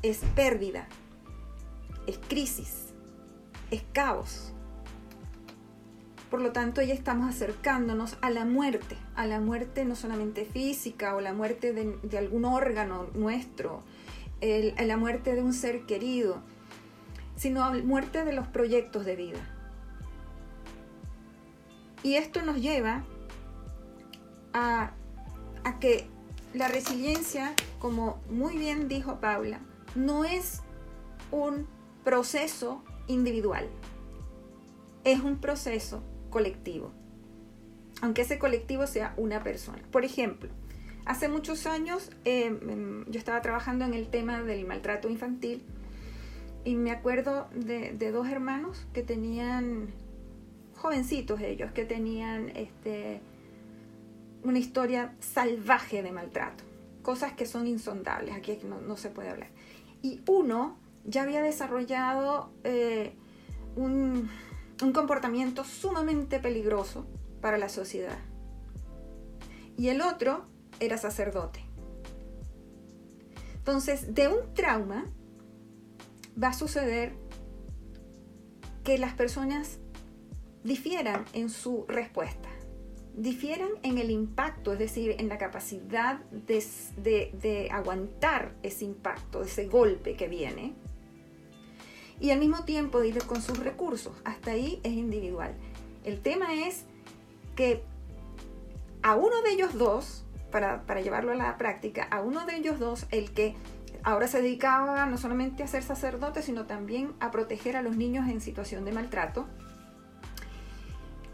es 0.02 0.20
pérdida, 0.34 0.86
es 2.06 2.18
crisis, 2.28 2.94
es 3.70 3.82
caos. 3.92 4.54
Por 6.30 6.40
lo 6.40 6.52
tanto, 6.52 6.80
ya 6.80 6.94
estamos 6.94 7.28
acercándonos 7.28 8.16
a 8.22 8.30
la 8.30 8.44
muerte, 8.44 8.96
a 9.16 9.26
la 9.26 9.40
muerte 9.40 9.84
no 9.84 9.96
solamente 9.96 10.44
física 10.44 11.16
o 11.16 11.20
la 11.20 11.34
muerte 11.34 11.72
de, 11.72 12.18
algún 12.18 12.44
órgano 12.44 13.08
nuestro, 13.14 13.82
a 14.40 14.82
la 14.84 14.96
muerte 14.96 15.34
de 15.34 15.42
un 15.42 15.52
ser 15.52 15.86
querido, 15.86 16.40
sino 17.34 17.64
a 17.64 17.74
la 17.74 17.82
muerte 17.82 18.24
de 18.24 18.32
los 18.32 18.46
proyectos 18.46 19.04
de 19.04 19.16
vida. 19.16 19.40
Y 22.04 22.14
esto 22.14 22.42
nos 22.42 22.62
lleva 22.62 23.02
a, 24.52 24.92
a 25.64 25.78
que 25.80 26.08
la 26.54 26.68
resiliencia, 26.68 27.54
como 27.78 28.20
muy 28.28 28.56
bien 28.56 28.88
dijo 28.88 29.20
Paula, 29.20 29.60
no 29.94 30.24
es 30.24 30.62
un 31.30 31.66
proceso 32.04 32.82
individual, 33.06 33.68
es 35.04 35.20
un 35.20 35.38
proceso 35.38 36.02
colectivo, 36.30 36.92
aunque 38.02 38.22
ese 38.22 38.38
colectivo 38.38 38.86
sea 38.86 39.14
una 39.16 39.42
persona. 39.42 39.82
Por 39.90 40.04
ejemplo, 40.04 40.50
hace 41.04 41.28
muchos 41.28 41.66
años 41.66 42.10
em, 42.24 42.58
em, 42.68 43.04
yo 43.10 43.18
estaba 43.18 43.42
trabajando 43.42 43.84
en 43.84 43.94
el 43.94 44.08
tema 44.08 44.42
del 44.42 44.66
maltrato 44.66 45.08
infantil 45.08 45.62
y 46.64 46.74
me 46.74 46.90
acuerdo 46.90 47.48
de, 47.54 47.92
de 47.92 48.10
dos 48.10 48.28
hermanos 48.28 48.86
que 48.92 49.02
tenían, 49.02 49.88
jovencitos 50.74 51.40
ellos, 51.40 51.72
que 51.72 51.84
tenían 51.84 52.50
este, 52.56 53.20
una 54.42 54.58
historia 54.58 55.14
salvaje 55.20 56.02
de 56.02 56.12
maltrato, 56.12 56.64
cosas 57.02 57.32
que 57.32 57.46
son 57.46 57.66
insondables, 57.66 58.34
aquí 58.34 58.58
no, 58.64 58.96
se 58.96 59.10
puede 59.10 59.30
hablar. 59.30 59.50
Y 60.02 60.22
uno 60.26 60.76
ya 61.04 61.22
había 61.22 61.42
desarrollado 61.42 62.52
eh, 62.64 63.14
un, 63.76 64.30
un 64.82 64.92
comportamiento 64.92 65.64
sumamente 65.64 66.38
peligroso 66.38 67.06
para 67.40 67.58
la 67.58 67.68
sociedad. 67.68 68.18
Y 69.76 69.88
el 69.88 70.02
otro 70.02 70.44
era 70.78 70.98
sacerdote. 70.98 71.64
Entonces, 73.54 74.14
de 74.14 74.28
un 74.28 74.54
trauma 74.54 75.06
va 76.42 76.48
a 76.48 76.52
suceder 76.52 77.14
que 78.84 78.98
las 78.98 79.14
personas 79.14 79.78
difieran 80.64 81.24
en 81.32 81.48
su 81.48 81.84
respuesta 81.88 82.49
difieran 83.16 83.70
en 83.82 83.98
el 83.98 84.10
impacto, 84.10 84.72
es 84.72 84.78
decir, 84.78 85.16
en 85.18 85.28
la 85.28 85.38
capacidad 85.38 86.20
de, 86.30 87.68
aguantar 87.72 88.54
ese 88.62 88.84
impacto, 88.84 89.42
ese 89.42 89.66
golpe 89.66 90.16
que 90.16 90.28
viene, 90.28 90.74
y 92.20 92.30
al 92.30 92.38
mismo 92.38 92.64
tiempo 92.64 93.02
ir 93.02 93.18
con 93.24 93.40
sus 93.40 93.58
recursos. 93.58 94.12
Hasta 94.24 94.52
ahí 94.52 94.80
es 94.82 94.92
individual. 94.92 95.54
El 96.04 96.20
tema 96.20 96.54
es 96.54 96.84
que 97.56 97.82
a 99.02 99.16
uno 99.16 99.40
de 99.42 99.52
ellos 99.52 99.74
dos, 99.74 100.24
para, 100.50 100.82
para, 100.82 101.00
llevarlo 101.00 101.32
a 101.32 101.36
la 101.36 101.56
práctica, 101.56 102.04
a 102.10 102.20
uno 102.20 102.44
de 102.44 102.56
ellos 102.56 102.78
dos, 102.78 103.06
el 103.10 103.32
que 103.32 103.54
ahora 104.02 104.28
se 104.28 104.42
dedicaba 104.42 105.06
no 105.06 105.16
solamente 105.16 105.62
a 105.62 105.66
ser 105.66 105.82
sacerdote, 105.82 106.42
sino 106.42 106.66
también 106.66 107.12
a 107.20 107.30
proteger 107.30 107.76
a 107.76 107.82
los 107.82 107.96
niños 107.96 108.28
en 108.28 108.40
situación 108.40 108.84
de 108.84 108.92
maltrato, 108.92 109.46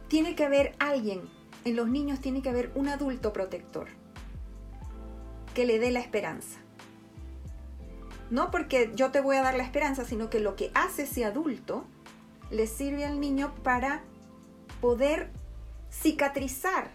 tiene 0.09 0.37
que 0.37 0.45
haber 0.45 0.75
alguien 0.79 1.23
en 1.67 1.75
los 1.75 1.89
niños 1.89 2.21
tiene 2.21 2.43
que 2.43 2.49
haber 2.49 2.71
un 2.77 2.89
adulto 2.89 3.33
protector 3.33 3.89
que 5.53 5.67
le 5.67 5.81
dé 5.81 5.91
la 5.91 5.99
esperanza. 5.99 6.61
No 8.31 8.53
porque 8.53 8.93
yo 8.95 9.11
te 9.11 9.21
voy 9.21 9.35
a 9.35 9.43
dar 9.43 9.57
la 9.57 9.65
esperanza, 9.65 10.05
sino 10.05 10.31
que 10.31 10.39
lo 10.39 10.55
que 10.55 10.71
hace 10.75 11.03
ese 11.03 11.25
adulto 11.25 11.85
le 12.53 12.69
sirve 12.69 13.05
al 13.05 13.19
niño 13.19 13.53
para 13.65 14.05
poder 14.81 15.33
cicatrizar 15.91 16.93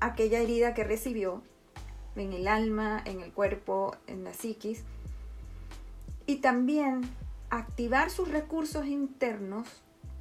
aquella 0.00 0.40
herida 0.40 0.74
que 0.74 0.82
recibió 0.82 1.44
en 2.16 2.32
el 2.32 2.48
alma, 2.48 3.00
en 3.04 3.20
el 3.20 3.32
cuerpo, 3.32 3.94
en 4.08 4.24
la 4.24 4.34
psiquis, 4.34 4.82
y 6.26 6.36
también 6.36 7.02
activar 7.50 8.10
sus 8.10 8.28
recursos 8.28 8.86
internos 8.86 9.68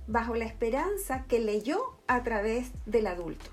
bajo 0.06 0.36
la 0.36 0.46
esperanza 0.46 1.24
que 1.24 1.40
leyó 1.40 1.95
a 2.08 2.24
través 2.24 2.72
del 2.86 3.08
adulto. 3.08 3.46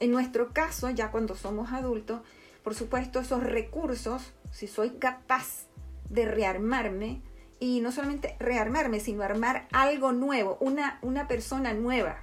En 0.00 0.10
nuestro 0.10 0.52
caso, 0.52 0.90
ya 0.90 1.10
cuando 1.10 1.34
somos 1.34 1.72
adultos, 1.72 2.20
por 2.62 2.74
supuesto 2.74 3.20
esos 3.20 3.42
recursos, 3.42 4.32
si 4.50 4.66
soy 4.66 4.90
capaz 4.90 5.66
de 6.10 6.26
rearmarme, 6.26 7.22
y 7.58 7.80
no 7.80 7.90
solamente 7.90 8.36
rearmarme, 8.38 9.00
sino 9.00 9.22
armar 9.22 9.66
algo 9.72 10.12
nuevo, 10.12 10.58
una, 10.60 10.98
una 11.02 11.26
persona 11.26 11.72
nueva, 11.72 12.18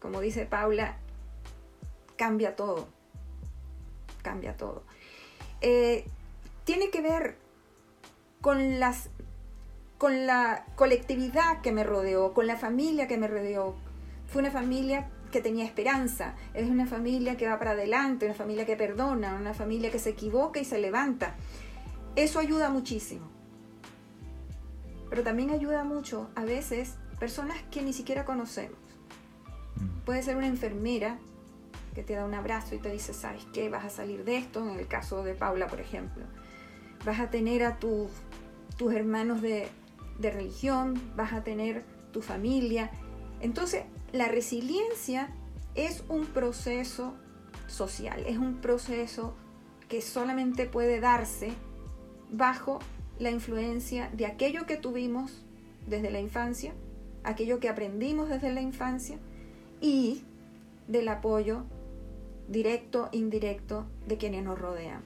como 0.00 0.20
dice 0.20 0.46
Paula, 0.46 0.96
cambia 2.16 2.56
todo, 2.56 2.88
cambia 4.22 4.56
todo. 4.56 4.82
Eh, 5.60 6.06
tiene 6.64 6.90
que 6.90 7.02
ver 7.02 7.36
con 8.40 8.80
las 8.80 9.10
con 9.98 10.26
la 10.26 10.64
colectividad 10.76 11.60
que 11.60 11.72
me 11.72 11.84
rodeó, 11.84 12.32
con 12.32 12.46
la 12.46 12.56
familia 12.56 13.06
que 13.06 13.18
me 13.18 13.28
rodeó. 13.28 13.74
Fue 14.30 14.42
una 14.42 14.50
familia 14.50 15.10
que 15.30 15.40
tenía 15.40 15.64
esperanza, 15.64 16.34
es 16.54 16.68
una 16.68 16.86
familia 16.86 17.36
que 17.36 17.46
va 17.46 17.58
para 17.58 17.72
adelante, 17.72 18.26
una 18.26 18.34
familia 18.34 18.66
que 18.66 18.76
perdona, 18.76 19.34
una 19.34 19.54
familia 19.54 19.90
que 19.90 19.98
se 19.98 20.10
equivoca 20.10 20.60
y 20.60 20.64
se 20.64 20.78
levanta. 20.78 21.34
Eso 22.16 22.38
ayuda 22.38 22.70
muchísimo. 22.70 23.28
Pero 25.08 25.22
también 25.22 25.50
ayuda 25.50 25.84
mucho 25.84 26.30
a 26.34 26.44
veces 26.44 26.94
personas 27.18 27.56
que 27.70 27.82
ni 27.82 27.92
siquiera 27.92 28.24
conocemos. 28.24 28.78
Mm. 29.76 30.04
Puede 30.04 30.22
ser 30.22 30.36
una 30.36 30.46
enfermera 30.46 31.18
que 31.94 32.02
te 32.02 32.14
da 32.14 32.24
un 32.24 32.34
abrazo 32.34 32.74
y 32.74 32.78
te 32.78 32.90
dice, 32.90 33.12
¿sabes 33.12 33.44
qué? 33.52 33.68
Vas 33.68 33.84
a 33.84 33.90
salir 33.90 34.24
de 34.24 34.36
esto, 34.36 34.68
en 34.68 34.78
el 34.78 34.86
caso 34.86 35.24
de 35.24 35.34
Paula, 35.34 35.66
por 35.66 35.80
ejemplo. 35.80 36.24
Vas 37.04 37.20
a 37.20 37.30
tener 37.30 37.64
a 37.64 37.78
tus, 37.78 38.10
tus 38.76 38.92
hermanos 38.94 39.42
de, 39.42 39.68
de 40.18 40.30
religión, 40.30 41.00
vas 41.16 41.32
a 41.32 41.42
tener 41.42 41.84
tu 42.12 42.22
familia. 42.22 42.90
Entonces, 43.40 43.84
la 44.12 44.28
resiliencia 44.28 45.30
es 45.74 46.04
un 46.08 46.26
proceso 46.26 47.14
social, 47.66 48.24
es 48.26 48.38
un 48.38 48.56
proceso 48.56 49.34
que 49.88 50.00
solamente 50.00 50.66
puede 50.66 51.00
darse 51.00 51.52
bajo 52.30 52.78
la 53.18 53.30
influencia 53.30 54.10
de 54.12 54.26
aquello 54.26 54.66
que 54.66 54.76
tuvimos 54.76 55.44
desde 55.86 56.10
la 56.10 56.20
infancia, 56.20 56.72
aquello 57.24 57.60
que 57.60 57.68
aprendimos 57.68 58.28
desde 58.28 58.52
la 58.52 58.60
infancia 58.60 59.18
y 59.80 60.22
del 60.88 61.08
apoyo 61.08 61.64
directo, 62.48 63.08
indirecto 63.12 63.86
de 64.06 64.16
quienes 64.16 64.44
nos 64.44 64.58
rodean. 64.58 65.02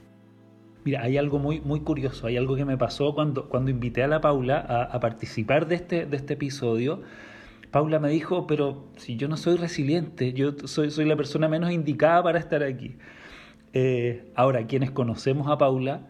Mira, 0.83 1.01
hay 1.01 1.17
algo 1.17 1.39
muy, 1.39 1.61
muy 1.61 1.79
curioso, 1.79 2.27
hay 2.27 2.37
algo 2.37 2.55
que 2.55 2.65
me 2.65 2.77
pasó 2.77 3.15
cuando, 3.15 3.49
cuando 3.49 3.71
invité 3.71 4.03
a 4.03 4.07
la 4.07 4.21
Paula 4.21 4.59
a, 4.59 4.99
participar 4.99 5.67
de 5.67 5.75
este, 5.75 6.05
de 6.05 6.17
este 6.17 6.33
episodio. 6.33 7.01
Paula 7.75 7.99
me 7.99 8.07
dijo, 8.07 8.47
pero 8.47 8.87
si 8.95 9.17
yo 9.17 9.27
no 9.27 9.35
soy 9.35 9.57
resiliente, 9.57 10.31
yo 10.31 10.53
soy, 10.63 10.91
soy 10.91 11.03
la 11.03 11.17
persona 11.17 11.49
menos 11.49 11.73
indicada 11.73 12.23
para 12.23 12.39
estar 12.39 12.63
aquí. 12.63 12.95
Eh, 13.73 14.31
ahora, 14.33 14.65
quienes 14.65 14.91
conocemos 14.91 15.49
a 15.49 15.57
Paula 15.57 16.07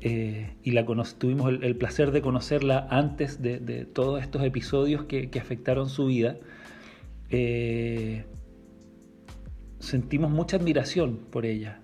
eh, 0.00 0.56
y 0.64 0.72
la 0.72 0.84
tuvimos 1.16 1.52
el, 1.62 1.76
placer 1.76 2.10
de 2.10 2.22
conocerla 2.22 2.88
antes 2.90 3.40
de, 3.40 3.84
todos 3.84 4.20
estos 4.20 4.42
episodios 4.42 5.04
que, 5.04 5.30
que 5.30 5.38
afectaron 5.38 5.88
su 5.88 6.06
vida, 6.06 6.38
eh, 7.30 8.24
sentimos 9.78 10.32
mucha 10.32 10.56
admiración 10.56 11.18
por 11.30 11.46
ella. 11.46 11.82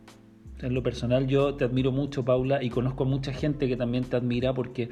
En 0.59 0.75
lo 0.75 0.83
personal 0.83 1.29
yo 1.29 1.55
te 1.55 1.63
admiro 1.63 1.93
mucho, 1.93 2.25
Paula, 2.25 2.61
y 2.61 2.71
conozco 2.71 3.05
a 3.05 3.07
mucha 3.07 3.33
gente 3.33 3.69
que 3.69 3.77
también 3.77 4.03
te 4.03 4.17
admira 4.17 4.53
porque 4.53 4.89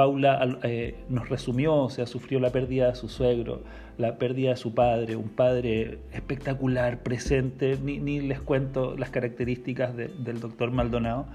Paula 0.00 0.58
eh, 0.62 0.94
nos 1.10 1.28
resumió, 1.28 1.74
o 1.74 1.90
sea, 1.90 2.06
sufrió 2.06 2.40
la 2.40 2.48
pérdida 2.48 2.86
de 2.88 2.94
su 2.94 3.06
suegro, 3.06 3.60
la 3.98 4.16
pérdida 4.16 4.48
de 4.48 4.56
su 4.56 4.72
padre, 4.72 5.14
un 5.14 5.28
padre 5.28 5.98
espectacular, 6.14 7.02
presente, 7.02 7.76
ni, 7.82 8.18
les 8.22 8.40
cuento 8.40 8.96
las 8.96 9.10
características 9.10 9.94
del 9.94 10.40
doctor 10.40 10.70
Maldonado. 10.70 11.26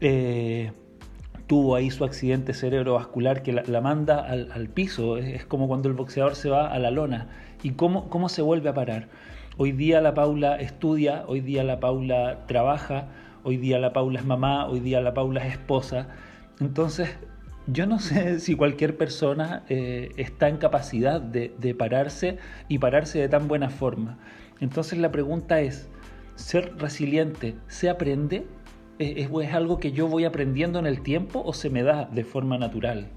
Eh, 0.00 0.72
tuvo 1.46 1.76
ahí 1.76 1.92
su 1.92 2.04
accidente 2.04 2.54
cerebrovascular 2.54 3.44
que 3.44 3.52
la, 3.52 3.80
manda 3.80 4.18
al, 4.18 4.68
piso, 4.68 5.16
es, 5.16 5.44
como 5.44 5.68
cuando 5.68 5.88
el 5.88 5.94
boxeador 5.94 6.34
se 6.34 6.50
va 6.50 6.72
a 6.72 6.80
la 6.80 6.90
lona. 6.90 7.28
¿Y 7.62 7.70
cómo, 7.74 8.08
cómo 8.08 8.28
se 8.28 8.42
vuelve 8.42 8.68
a 8.68 8.74
parar? 8.74 9.10
Hoy 9.58 9.70
día 9.70 10.00
la 10.00 10.12
Paula 10.12 10.56
estudia, 10.56 11.22
hoy 11.28 11.40
día 11.40 11.62
la 11.62 11.78
Paula 11.78 12.46
trabaja, 12.48 13.10
hoy 13.44 13.58
día 13.58 13.78
la 13.78 13.92
Paula 13.92 14.18
es 14.18 14.26
mamá, 14.26 14.66
hoy 14.66 14.80
día 14.80 15.00
la 15.00 15.14
Paula 15.14 15.46
es 15.46 15.52
esposa. 15.52 16.08
Entonces, 16.58 17.08
yo 17.66 17.86
no 17.86 17.98
sé 17.98 18.40
si 18.40 18.54
cualquier 18.54 18.96
persona 18.96 19.64
eh, 19.68 20.10
está 20.16 20.48
en 20.48 20.56
capacidad 20.56 21.20
de, 21.20 21.74
pararse 21.74 22.38
y 22.68 22.78
pararse 22.78 23.18
de 23.18 23.28
tan 23.28 23.48
buena 23.48 23.70
forma. 23.70 24.18
Entonces 24.60 24.98
la 24.98 25.10
pregunta 25.10 25.60
es, 25.60 25.88
¿ser 26.34 26.76
resiliente 26.78 27.56
se 27.68 27.88
aprende? 27.88 28.46
¿Es, 28.98 29.28
¿Es, 29.30 29.54
algo 29.54 29.78
que 29.78 29.92
yo 29.92 30.06
voy 30.06 30.24
aprendiendo 30.24 30.78
en 30.78 30.86
el 30.86 31.02
tiempo 31.02 31.42
o 31.44 31.52
se 31.52 31.70
me 31.70 31.82
da 31.82 32.04
de 32.06 32.24
forma 32.24 32.58
natural? 32.58 33.10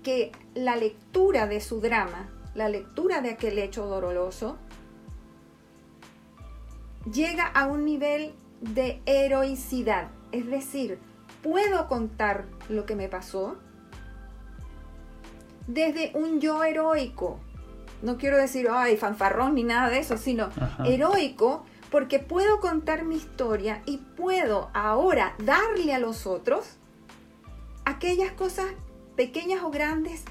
que 0.03 0.33
la 0.55 0.77
lectura 0.77 1.47
de 1.47 1.61
su 1.61 1.81
drama, 1.81 2.29
la 2.55 2.69
lectura 2.69 3.21
de 3.21 3.31
aquel 3.31 3.59
hecho 3.59 3.87
doloroso, 3.87 4.57
llega 7.13 7.47
a 7.47 7.67
un 7.67 7.85
nivel 7.85 8.35
de 8.61 9.01
heroicidad. 9.07 10.11
Es 10.33 10.47
decir, 10.47 10.99
puedo 11.43 11.87
contar 11.89 12.47
lo 12.69 12.87
que 12.87 12.97
me 12.97 13.09
pasó 13.09 13.57
desde 15.67 16.13
un 16.15 16.41
yo 16.41 16.65
heroico. 16.65 17.41
No 18.03 18.19
quiero 18.19 18.37
decir, 18.37 18.69
ay, 18.71 18.97
fanfarrón 18.97 19.55
ni 19.55 19.65
nada 19.65 19.89
de 19.89 19.99
eso, 19.99 20.17
sino 20.17 20.51
heroico 20.85 21.65
porque 21.91 22.19
puedo 22.19 22.61
contar 22.61 23.05
mi 23.05 23.17
historia 23.17 23.83
y 23.87 23.99
puedo 23.99 24.71
ahora 24.75 25.35
darle 25.39 25.95
a 25.95 25.99
los 25.99 26.27
otros 26.27 26.77
aquellas 27.85 28.33
cosas 28.33 28.67
pequeñas 29.17 29.63
o 29.63 29.71
grandes 29.71 30.25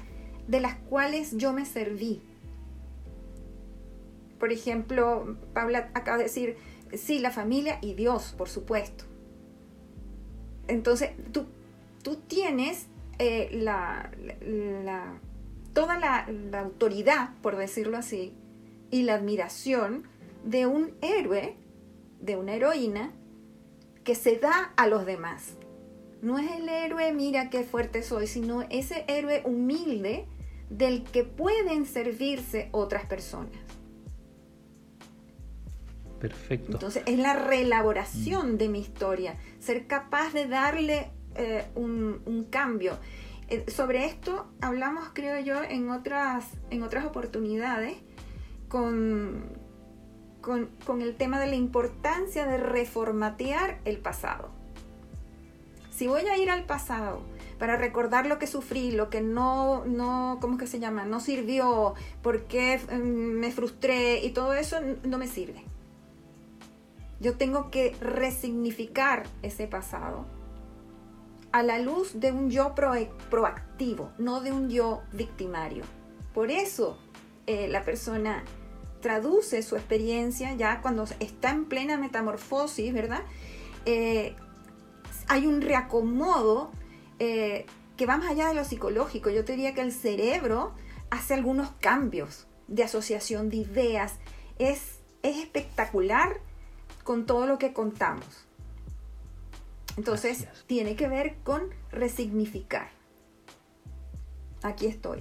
de 0.46 0.60
las 0.60 0.76
cuales 0.76 1.36
yo 1.36 1.52
me 1.52 1.64
serví. 1.64 2.22
Por 4.38 4.52
ejemplo, 4.52 5.36
Paula 5.54 5.90
acaba 5.94 6.18
de 6.18 6.24
decir, 6.24 6.56
sí, 6.94 7.18
la 7.18 7.30
familia 7.30 7.78
y 7.80 7.94
Dios, 7.94 8.34
por 8.36 8.48
supuesto. 8.48 9.04
Entonces, 10.68 11.10
tú, 11.32 11.46
tú 12.02 12.16
tienes 12.16 12.86
eh, 13.18 13.48
la, 13.52 14.10
toda 15.76 15.98
la, 15.98 16.26
la 16.50 16.60
autoridad, 16.60 17.34
por 17.42 17.56
decirlo 17.56 17.98
así, 17.98 18.32
y 18.90 19.02
la 19.02 19.16
admiración 19.16 20.04
de 20.42 20.64
un 20.64 20.94
héroe, 21.02 21.54
de 22.18 22.36
una 22.36 22.54
heroína, 22.54 23.12
que 24.02 24.14
se 24.14 24.38
da 24.38 24.72
a 24.78 24.86
los 24.86 25.04
demás. 25.04 25.58
No 26.22 26.38
es 26.38 26.50
el 26.50 26.66
héroe, 26.70 27.12
mira 27.12 27.50
qué 27.50 27.62
fuerte 27.62 28.02
soy, 28.02 28.26
sino 28.26 28.62
ese 28.70 29.04
héroe 29.06 29.42
humilde 29.44 30.26
del 30.70 31.04
que 31.04 31.24
pueden 31.24 31.84
servirse 31.84 32.70
otras 32.72 33.04
personas. 33.04 33.52
Perfecto. 36.18 36.72
Entonces 36.72 37.02
es 37.04 37.18
la 37.18 37.34
reelaboración 37.34 38.54
mm. 38.54 38.56
de 38.56 38.68
mi 38.70 38.78
historia, 38.78 39.36
ser 39.58 39.86
capaz 39.86 40.32
de 40.32 40.46
darle 40.46 41.10
eh, 41.38 41.66
un, 41.74 42.46
cambio. 42.48 42.96
Eh, 43.48 43.70
sobre 43.70 44.06
esto 44.06 44.46
hablamos, 44.60 45.10
creo 45.12 45.38
yo, 45.40 45.62
en 45.62 45.90
otras, 45.90 46.46
en 46.70 46.82
otras 46.82 47.04
oportunidades 47.04 47.96
con, 48.68 49.44
con, 50.40 50.66
con 50.84 51.00
el 51.00 51.16
tema 51.16 51.38
de 51.38 51.46
la 51.46 51.54
importancia 51.54 52.46
de 52.46 52.58
reformatear 52.58 53.78
el 53.84 53.98
pasado. 53.98 54.50
Si 55.90 56.08
voy 56.08 56.26
a 56.26 56.36
ir 56.36 56.50
al 56.50 56.66
pasado 56.66 57.22
para 57.58 57.76
recordar 57.76 58.26
lo 58.26 58.38
que 58.38 58.46
sufrí, 58.46 58.90
lo 58.90 59.08
que 59.08 59.22
no, 59.22 59.84
no, 59.86 60.38
¿cómo 60.40 60.54
es 60.54 60.60
que 60.60 60.66
se 60.66 60.78
llama? 60.78 61.06
No 61.06 61.20
sirvió, 61.20 61.94
por 62.22 62.44
qué 62.44 62.78
mm, 62.78 62.98
me 62.98 63.50
frustré 63.50 64.24
y 64.24 64.30
todo 64.30 64.52
eso 64.54 64.78
no 65.04 65.18
me 65.18 65.28
sirve. 65.28 65.64
Yo 67.20 67.38
tengo 67.38 67.70
que 67.70 67.96
resignificar 68.00 69.22
ese 69.42 69.66
pasado 69.68 70.26
a 71.56 71.62
la 71.62 71.78
luz 71.78 72.20
de 72.20 72.32
un 72.32 72.50
yo 72.50 72.74
proactivo, 72.74 74.12
no 74.18 74.42
de 74.42 74.52
un 74.52 74.68
yo 74.68 75.02
victimario. 75.12 75.84
Por 76.34 76.50
eso 76.50 76.98
eh, 77.46 77.66
la 77.66 77.82
persona 77.82 78.44
traduce 79.00 79.62
su 79.62 79.74
experiencia 79.74 80.52
ya 80.52 80.82
cuando 80.82 81.04
está 81.18 81.52
en 81.52 81.64
plena 81.64 81.96
metamorfosis, 81.96 82.92
¿verdad? 82.92 83.22
Eh, 83.86 84.36
hay 85.28 85.46
un 85.46 85.62
reacomodo 85.62 86.72
eh, 87.18 87.64
que 87.96 88.04
va 88.04 88.18
más 88.18 88.32
allá 88.32 88.48
de 88.48 88.54
lo 88.54 88.64
psicológico. 88.64 89.30
Yo 89.30 89.42
te 89.46 89.52
diría 89.52 89.72
que 89.72 89.80
el 89.80 89.92
cerebro 89.92 90.74
hace 91.08 91.32
algunos 91.32 91.70
cambios 91.80 92.46
de 92.68 92.84
asociación 92.84 93.48
de 93.48 93.56
ideas. 93.56 94.16
Es, 94.58 95.00
es 95.22 95.38
espectacular 95.38 96.38
con 97.02 97.24
todo 97.24 97.46
lo 97.46 97.56
que 97.56 97.72
contamos. 97.72 98.45
Entonces, 99.96 100.46
tiene 100.66 100.94
que 100.94 101.08
ver 101.08 101.36
con 101.42 101.62
resignificar. 101.90 102.88
Aquí 104.62 104.86
estoy. 104.86 105.20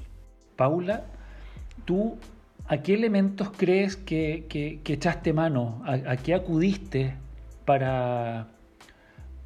Paula, 0.56 1.06
tú, 1.86 2.18
¿a 2.68 2.78
qué 2.78 2.94
elementos 2.94 3.52
crees 3.56 3.96
que, 3.96 4.82
echaste 4.86 5.34
mano? 5.34 5.82
¿A, 5.86 6.18
qué 6.18 6.34
acudiste 6.34 7.14
para, 7.66 8.48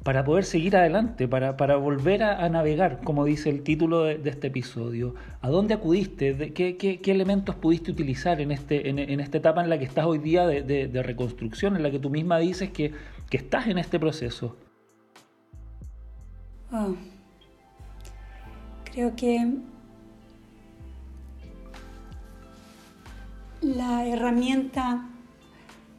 para 0.02 0.24
poder 0.24 0.44
seguir 0.44 0.76
adelante, 0.76 1.28
para, 1.28 1.76
volver 1.76 2.22
a, 2.22 2.48
navegar, 2.48 3.00
como 3.02 3.24
dice 3.24 3.50
el 3.50 3.62
título 3.62 4.04
de, 4.04 4.20
este 4.24 4.48
episodio? 4.48 5.14
¿A 5.42 5.48
dónde 5.48 5.74
acudiste? 5.74 6.52
qué, 6.52 7.00
elementos 7.04 7.54
pudiste 7.56 7.90
utilizar 7.90 8.40
en, 8.40 8.52
este, 8.52 8.88
en, 8.88 9.20
esta 9.20 9.38
etapa 9.38 9.62
en 9.62 9.70
la 9.70 9.78
que 9.78 9.84
estás 9.84 10.06
hoy 10.06 10.18
día 10.18 10.46
de, 10.46 11.02
reconstrucción, 11.02 11.76
en 11.76 11.82
la 11.82 11.90
que 11.90 11.98
tú 11.98 12.10
misma 12.10 12.38
dices 12.38 12.70
que, 12.70 12.92
estás 13.30 13.66
en 13.68 13.78
este 13.78 14.00
proceso? 14.00 14.56
Oh. 16.72 16.94
Creo 18.84 19.16
que 19.16 19.54
la 23.60 24.06
herramienta 24.06 25.08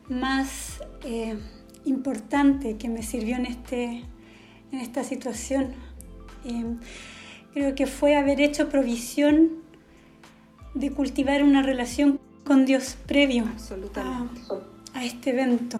más 0.07 0.81
eh, 1.03 1.38
importante 1.86 2.77
que 2.77 2.89
me 2.89 3.03
sirvió 3.03 3.36
en, 3.36 3.45
este, 3.45 4.03
en 4.71 4.79
esta 4.79 5.03
situación 5.03 5.73
eh, 6.45 6.75
creo 7.53 7.75
que 7.75 7.86
fue 7.86 8.15
haber 8.15 8.39
hecho 8.41 8.69
provisión 8.69 9.49
de 10.73 10.91
cultivar 10.91 11.43
una 11.43 11.62
relación 11.62 12.19
con 12.45 12.65
Dios 12.65 12.97
previo 13.05 13.45
a, 13.95 14.27
a 14.93 15.05
este 15.05 15.31
evento. 15.31 15.79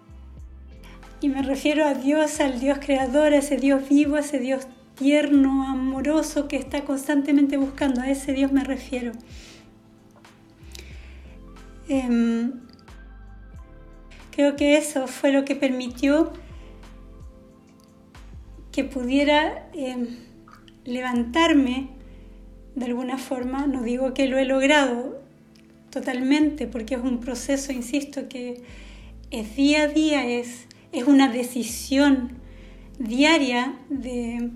Y 1.20 1.28
me 1.28 1.42
refiero 1.42 1.86
a 1.86 1.94
Dios, 1.94 2.40
al 2.40 2.60
Dios 2.60 2.78
creador, 2.78 3.32
a 3.32 3.38
ese 3.38 3.56
Dios 3.56 3.88
vivo, 3.88 4.16
a 4.16 4.20
ese 4.20 4.38
Dios 4.38 4.66
tierno, 4.96 5.66
amoroso 5.68 6.48
que 6.48 6.56
está 6.56 6.84
constantemente 6.84 7.56
buscando. 7.56 8.00
A 8.00 8.10
ese 8.10 8.32
Dios 8.32 8.52
me 8.52 8.64
refiero. 8.64 9.12
Em, 11.88 12.52
creo 14.30 14.56
que 14.56 14.76
eso 14.76 15.06
fue 15.06 15.32
lo 15.32 15.44
que 15.44 15.56
permitió 15.56 16.32
que 18.70 18.84
pudiera 18.84 19.68
em, 19.74 20.06
levantarme 20.84 21.90
de 22.74 22.86
alguna 22.86 23.18
forma. 23.18 23.66
No 23.66 23.82
digo 23.82 24.14
que 24.14 24.26
lo 24.26 24.38
he 24.38 24.44
logrado 24.44 25.20
totalmente, 25.90 26.66
porque 26.66 26.94
es 26.94 27.02
un 27.02 27.20
proceso, 27.20 27.72
insisto, 27.72 28.28
que 28.28 28.62
es 29.30 29.56
día 29.56 29.82
a 29.82 29.88
día, 29.88 30.24
es, 30.26 30.66
es 30.92 31.04
una 31.04 31.28
decisión 31.28 32.38
diaria 32.98 33.78
de 33.90 34.50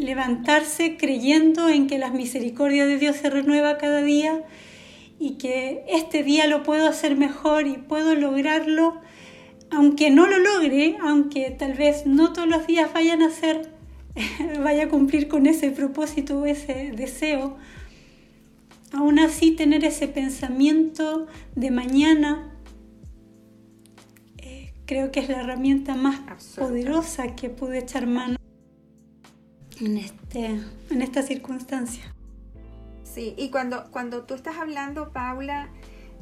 levantarse 0.00 0.96
creyendo 0.96 1.68
en 1.68 1.86
que 1.86 1.98
la 1.98 2.10
misericordia 2.10 2.86
de 2.86 2.98
Dios 2.98 3.16
se 3.16 3.30
renueva 3.30 3.78
cada 3.78 4.02
día 4.02 4.44
y 5.18 5.32
que 5.32 5.84
este 5.88 6.22
día 6.22 6.46
lo 6.46 6.62
puedo 6.62 6.88
hacer 6.88 7.16
mejor 7.16 7.66
y 7.66 7.76
puedo 7.76 8.14
lograrlo, 8.14 9.00
aunque 9.70 10.10
no 10.10 10.26
lo 10.26 10.38
logre, 10.38 10.96
aunque 11.02 11.50
tal 11.50 11.74
vez 11.74 12.06
no 12.06 12.32
todos 12.32 12.48
los 12.48 12.66
días 12.66 12.92
vayan 12.92 13.22
a 13.22 13.30
ser, 13.30 13.70
vaya 14.64 14.84
a 14.84 14.88
cumplir 14.88 15.28
con 15.28 15.46
ese 15.46 15.70
propósito 15.70 16.40
o 16.40 16.46
ese 16.46 16.92
deseo, 16.96 17.58
aún 18.92 19.18
así 19.18 19.52
tener 19.52 19.84
ese 19.84 20.08
pensamiento 20.08 21.26
de 21.54 21.70
mañana, 21.70 22.50
eh, 24.38 24.72
creo 24.86 25.12
que 25.12 25.20
es 25.20 25.28
la 25.28 25.40
herramienta 25.40 25.94
más 25.94 26.18
poderosa 26.56 27.36
que 27.36 27.50
pude 27.50 27.78
echar 27.78 28.06
mano 28.06 28.39
en, 29.80 29.96
este, 29.96 30.60
en 30.90 31.02
esta 31.02 31.22
circunstancia. 31.22 32.14
Sí, 33.02 33.34
y 33.36 33.50
cuando, 33.50 33.90
cuando 33.90 34.22
tú 34.22 34.34
estás 34.34 34.56
hablando, 34.58 35.10
Paula, 35.10 35.68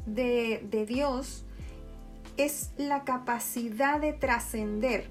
de, 0.05 0.85
Dios, 0.87 1.45
es 2.37 2.71
la 2.77 3.03
capacidad 3.03 3.99
de 3.99 4.13
trascender. 4.13 5.07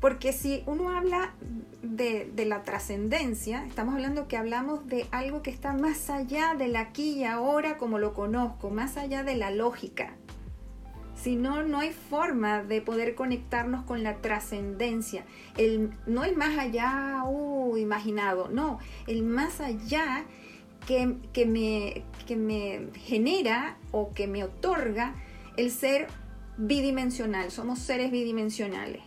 Porque 0.00 0.34
si 0.34 0.62
uno 0.66 0.90
habla 0.90 1.34
de, 1.82 2.30
de 2.34 2.44
la 2.44 2.62
trascendencia, 2.62 3.64
estamos 3.64 3.94
hablando 3.94 4.28
que 4.28 4.36
hablamos 4.36 4.86
de 4.86 5.06
algo 5.12 5.40
que 5.42 5.50
está 5.50 5.72
más 5.72 6.10
allá 6.10 6.54
del 6.54 6.76
aquí 6.76 7.12
y 7.20 7.24
ahora 7.24 7.78
como 7.78 7.98
lo 7.98 8.12
conozco, 8.12 8.68
más 8.68 8.98
allá 8.98 9.22
de 9.22 9.36
la 9.36 9.50
lógica. 9.50 10.14
Si 11.24 11.36
no, 11.36 11.62
no 11.62 11.80
hay 11.80 11.90
forma 11.90 12.62
de 12.62 12.82
poder 12.82 13.14
conectarnos 13.14 13.86
con 13.86 14.02
la 14.02 14.16
trascendencia. 14.16 15.24
El, 15.56 15.90
no 16.04 16.22
el 16.22 16.36
más 16.36 16.58
allá 16.58 17.22
uh, 17.24 17.78
imaginado, 17.78 18.50
no, 18.50 18.78
el 19.06 19.22
más 19.22 19.62
allá 19.62 20.26
que, 20.86 21.16
que, 21.32 21.46
me, 21.46 22.04
que 22.26 22.36
me 22.36 22.88
genera 23.06 23.78
o 23.90 24.12
que 24.12 24.26
me 24.26 24.44
otorga 24.44 25.14
el 25.56 25.70
ser 25.70 26.08
bidimensional. 26.58 27.50
Somos 27.50 27.78
seres 27.78 28.10
bidimensionales. 28.10 29.00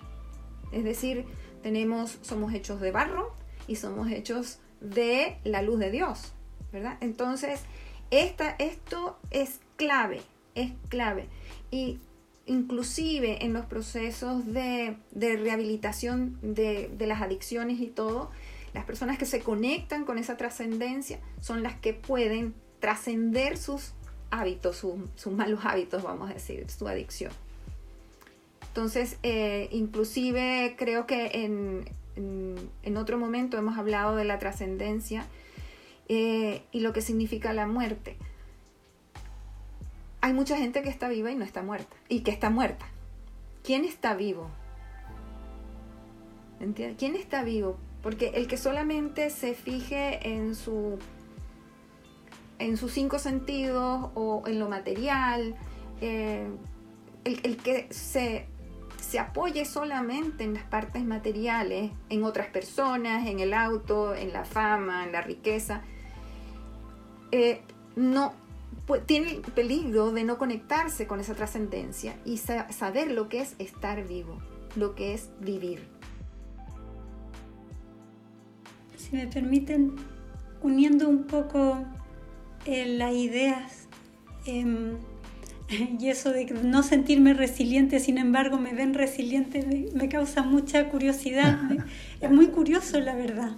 Es 0.71 0.83
decir, 0.83 1.23
tenemos, 1.61 2.17
somos 2.23 2.51
hechos 2.51 2.81
de 2.81 2.89
barro 2.89 3.31
y 3.67 3.75
somos 3.75 4.09
hechos 4.09 4.57
de 4.81 5.37
la 5.43 5.61
luz 5.61 5.77
de 5.77 5.91
Dios. 5.91 6.33
¿verdad? 6.71 6.97
Entonces, 6.99 7.61
esta, 8.09 8.55
esto 8.57 9.19
es 9.29 9.59
clave, 9.75 10.21
es 10.55 10.71
clave. 10.89 11.27
Y 11.71 11.99
inclusive 12.47 13.43
en 13.45 13.53
los 13.53 13.65
procesos 13.65 14.45
de, 14.45 14.97
rehabilitación 15.13 16.39
de, 16.41 16.89
las 16.99 17.21
adicciones 17.21 17.79
y 17.79 17.87
todo, 17.87 18.31
las 18.73 18.85
personas 18.85 19.17
que 19.17 19.25
se 19.25 19.41
conectan 19.41 20.05
con 20.05 20.17
esa 20.17 20.37
trascendencia 20.37 21.19
son 21.41 21.61
las 21.61 21.75
que 21.75 21.93
pueden 21.93 22.55
trascender 22.79 23.57
sus 23.57 23.93
hábitos, 24.31 24.77
sus, 24.77 25.33
malos 25.33 25.61
hábitos, 25.63 26.03
vamos 26.03 26.31
a 26.31 26.33
decir, 26.33 26.69
su 26.69 26.87
adicción. 26.87 27.31
Entonces, 28.67 29.17
eh, 29.23 29.67
inclusive 29.71 30.75
creo 30.77 31.05
que 31.05 31.31
en, 31.33 32.97
otro 32.97 33.17
momento 33.17 33.57
hemos 33.57 33.77
hablado 33.77 34.15
de 34.15 34.25
la 34.25 34.39
trascendencia 34.39 35.25
eh, 36.09 36.63
y 36.71 36.79
lo 36.79 36.93
que 36.93 37.01
significa 37.01 37.53
la 37.53 37.67
muerte 37.67 38.17
hay 40.27 40.33
mucha 40.33 40.57
gente 40.57 40.81
que 40.81 40.89
está 40.89 41.07
viva 41.07 41.31
y 41.31 41.35
no 41.35 41.45
está 41.45 41.63
muerta. 41.63 41.95
Y 42.09 42.19
que 42.19 42.31
está 42.31 42.49
muerta. 42.49 42.85
¿Quién 43.63 43.85
está 43.85 44.13
vivo? 44.13 44.49
¿Quién 46.97 47.15
está 47.15 47.43
vivo? 47.43 47.77
Porque 48.03 48.31
el 48.35 48.47
que 48.47 48.57
solamente 48.57 49.29
se 49.29 49.53
fije 49.53 50.27
en 50.27 50.55
su 50.55 50.99
en 52.59 52.75
sus 52.75 52.91
cinco 52.91 53.19
sentidos 53.19 54.09
o 54.15 54.43
en 54.47 54.59
lo 54.59 54.67
material, 54.67 55.55
eh, 56.01 56.49
el, 57.23 57.57
que 57.57 57.87
se, 57.91 58.47
se, 58.99 59.19
apoye 59.19 59.63
solamente 59.63 60.43
en 60.43 60.55
las 60.55 60.63
partes 60.63 61.05
materiales, 61.05 61.91
en 62.09 62.23
otras 62.23 62.47
personas, 62.47 63.27
en 63.27 63.39
el 63.39 63.53
auto, 63.53 64.15
en 64.15 64.33
la 64.33 64.43
fama, 64.43 65.05
en 65.05 65.11
la 65.11 65.21
riqueza, 65.21 65.83
eh, 67.31 67.61
no, 67.95 68.33
pues, 68.85 69.05
tiene 69.05 69.31
el 69.31 69.41
peligro 69.41 70.11
de 70.11 70.23
no 70.23 70.37
conectarse 70.37 71.07
con 71.07 71.19
esa 71.19 71.33
trascendencia 71.33 72.15
y 72.25 72.37
saber 72.37 73.11
lo 73.11 73.29
que 73.29 73.41
es 73.41 73.55
estar 73.59 74.07
vivo, 74.07 74.39
lo 74.75 74.95
que 74.95 75.13
es 75.13 75.29
vivir. 75.41 75.81
Si 78.95 79.15
me 79.15 79.27
permiten, 79.27 79.95
uniendo 80.61 81.07
un 81.07 81.25
poco 81.25 81.85
eh, 82.65 82.97
las 82.97 83.13
ideas 83.13 83.87
em, 84.45 84.97
y 85.99 86.09
eso 86.09 86.31
de 86.31 86.45
no 86.45 86.83
sentirme 86.83 87.33
resiliente, 87.33 87.99
sin 87.99 88.17
embargo 88.17 88.57
me 88.57 88.73
ven 88.73 88.93
resiliente, 88.93 89.91
me, 89.93 90.09
causa 90.09 90.43
mucha 90.43 90.89
curiosidad. 90.89 91.59
es 92.21 92.31
muy 92.31 92.47
curioso, 92.47 92.99
la 92.99 93.15
verdad. 93.15 93.51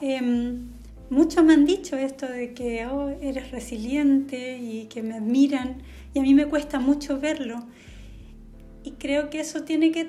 Em, 0.00 0.77
muchos 1.10 1.44
me 1.44 1.54
han 1.54 1.64
dicho 1.64 1.96
esto 1.96 2.26
de 2.26 2.52
que 2.54 2.86
oh, 2.86 3.08
eres 3.20 3.50
resiliente 3.50 4.58
y 4.58 4.86
que 4.86 5.02
me 5.02 5.14
admiran 5.14 5.82
y 6.14 6.18
a 6.18 6.22
mí 6.22 6.34
me 6.34 6.46
cuesta 6.46 6.80
mucho 6.80 7.18
verlo. 7.18 7.66
Y 8.84 8.92
creo 8.92 9.28
que 9.28 9.40
eso 9.40 9.64
tiene 9.64 9.90
que 9.90 10.06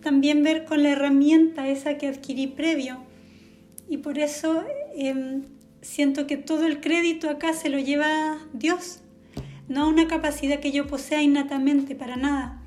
también 0.00 0.42
ver 0.42 0.64
con 0.64 0.82
la 0.82 0.90
herramienta 0.90 1.68
esa 1.68 1.96
que 1.96 2.08
adquirí 2.08 2.46
previo. 2.46 2.98
Y 3.88 3.98
por 3.98 4.18
eso 4.18 4.64
em, 4.94 5.44
siento 5.80 6.26
que 6.26 6.36
todo 6.36 6.66
el 6.66 6.80
crédito 6.80 7.30
acá 7.30 7.52
se 7.52 7.70
lo 7.70 7.78
lleva 7.78 8.38
Dios. 8.52 9.00
no 9.68 9.88
una 9.88 10.08
capacidad 10.08 10.60
que 10.60 10.72
yo 10.72 10.86
posea 10.86 11.22
innatamente 11.22 11.94
para 11.94 12.16
nada. 12.16 12.62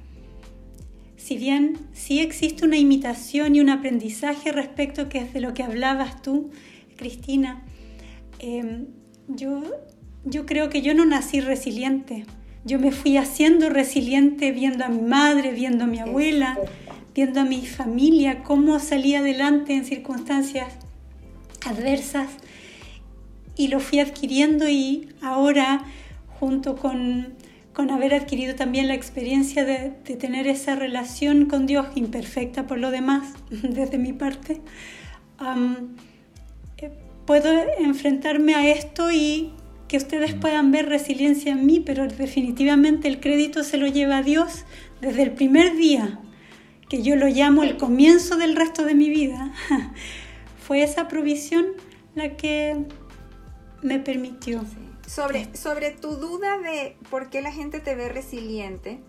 Si 1.18 1.38
bien 1.38 1.78
sí 1.94 2.20
existe 2.20 2.66
una 2.66 2.78
imitación 2.78 3.56
y 3.56 3.60
un 3.60 3.70
aprendizaje 3.70 4.52
respecto 4.52 5.10
que 5.10 5.20
es 5.20 5.34
de 5.34 5.42
lo 5.42 5.54
que 5.54 5.64
hablabas 5.64 6.22
tú, 6.22 6.52
Cristina, 6.96 7.64
em, 8.42 8.88
yo, 9.28 9.62
yo 10.26 10.46
creo 10.46 10.70
que 10.70 10.82
yo 10.82 10.94
no 10.94 11.06
nací 11.06 11.40
resiliente. 11.40 12.26
Yo 12.66 12.80
me 12.80 12.92
fui 12.92 13.18
haciendo 13.18 13.70
resiliente 13.70 14.52
viendo 14.52 14.84
a 14.86 14.90
mi 14.90 15.02
madre, 15.02 15.52
viendo 15.52 15.86
a 15.86 15.88
mi 15.88 16.00
abuela, 16.00 16.60
viendo 17.16 17.40
a 17.40 17.46
mi 17.46 17.66
familia, 17.66 18.44
cómo 18.44 18.80
salía 18.80 19.20
adelante 19.20 19.74
en 19.74 19.86
circunstancias 19.86 20.68
adversas 21.66 22.30
y 23.56 23.68
lo 23.68 23.80
fui 23.80 24.00
adquiriendo 24.00 24.68
y 24.70 25.10
ahora 25.22 25.84
junto 26.40 26.76
con, 26.76 27.36
haber 27.90 28.14
adquirido 28.14 28.56
también 28.56 28.88
la 28.88 28.94
experiencia 28.94 29.66
de, 29.66 29.90
tener 30.16 30.48
esa 30.48 30.76
relación 30.76 31.48
con 31.48 31.66
Dios 31.66 31.88
imperfecta 31.96 32.68
por 32.68 32.78
lo 32.78 32.92
demás 32.92 33.34
desde 33.50 33.98
mi 33.98 34.14
parte, 34.14 34.62
eh, 35.40 35.76
puedo 37.26 37.52
enfrentarme 37.80 38.56
a 38.56 38.68
esto 38.68 39.12
y 39.12 39.54
que 39.88 39.98
ustedes 39.98 40.34
puedan 40.34 40.72
ver 40.72 40.88
resiliencia 40.88 41.52
en 41.52 41.66
mí, 41.66 41.82
pero 41.82 42.08
definitivamente 42.08 43.08
el 43.08 43.20
crédito 43.20 43.64
se 43.64 43.78
lo 43.78 43.88
lleva 43.88 44.18
a 44.18 44.24
Dios 44.24 44.64
desde 45.02 45.24
el 45.24 45.32
primer 45.32 45.76
día, 45.76 46.20
que 46.90 47.04
yo 47.04 47.16
lo 47.16 47.28
llamo 47.28 47.64
el 47.64 47.78
comienzo 47.78 48.38
del 48.38 48.56
resto 48.56 48.86
de 48.86 48.96
mi 48.96 49.10
vida. 49.10 49.54
Fue 50.66 50.82
esa 50.82 51.08
provisión 51.08 51.66
la 52.16 52.38
que 52.38 52.86
me 53.82 54.00
permitió. 54.00 54.64
Sobre, 55.06 55.54
sobre 55.58 55.92
tu 55.92 56.16
duda 56.16 56.58
de 56.60 56.96
por 57.10 57.30
qué 57.30 57.42
la 57.42 57.52
gente 57.52 57.82
te 57.82 57.96
ve 57.96 58.08
resiliente, 58.08 59.02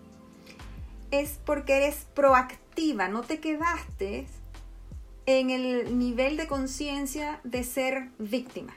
es 1.13 1.39
porque 1.45 1.77
eres 1.77 2.07
proactiva, 2.15 3.07
no 3.07 3.21
te 3.23 3.39
quedaste 3.39 4.27
en 5.27 5.51
el 5.51 5.99
nivel 5.99 6.37
de 6.37 6.47
conciencia 6.47 7.41
de 7.45 7.65
ser 7.65 8.09
víctima. 8.19 8.77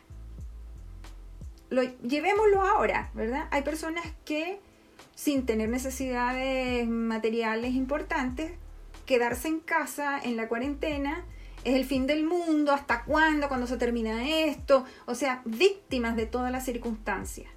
Lo, 1.69 1.81
llevémoslo 2.01 2.61
ahora, 2.61 3.09
¿verdad? 3.13 3.47
Hay 3.51 3.63
personas 3.63 4.05
que 4.23 4.59
sin 5.15 5.45
tener 5.45 5.69
necesidades 5.69 6.87
materiales 6.87 7.73
importantes, 7.73 8.51
quedarse 9.05 9.47
en 9.47 9.59
casa 9.59 10.19
en 10.21 10.35
la 10.35 10.47
cuarentena 10.47 11.25
es 11.63 11.73
el 11.73 11.85
fin 11.85 12.05
del 12.05 12.25
mundo, 12.25 12.71
hasta 12.71 13.03
cuándo, 13.05 13.47
cuando 13.47 13.65
se 13.65 13.77
termina 13.77 14.29
esto, 14.29 14.85
o 15.05 15.15
sea, 15.15 15.41
víctimas 15.45 16.15
de 16.15 16.27
todas 16.27 16.51
las 16.51 16.63
circunstancias. 16.63 17.49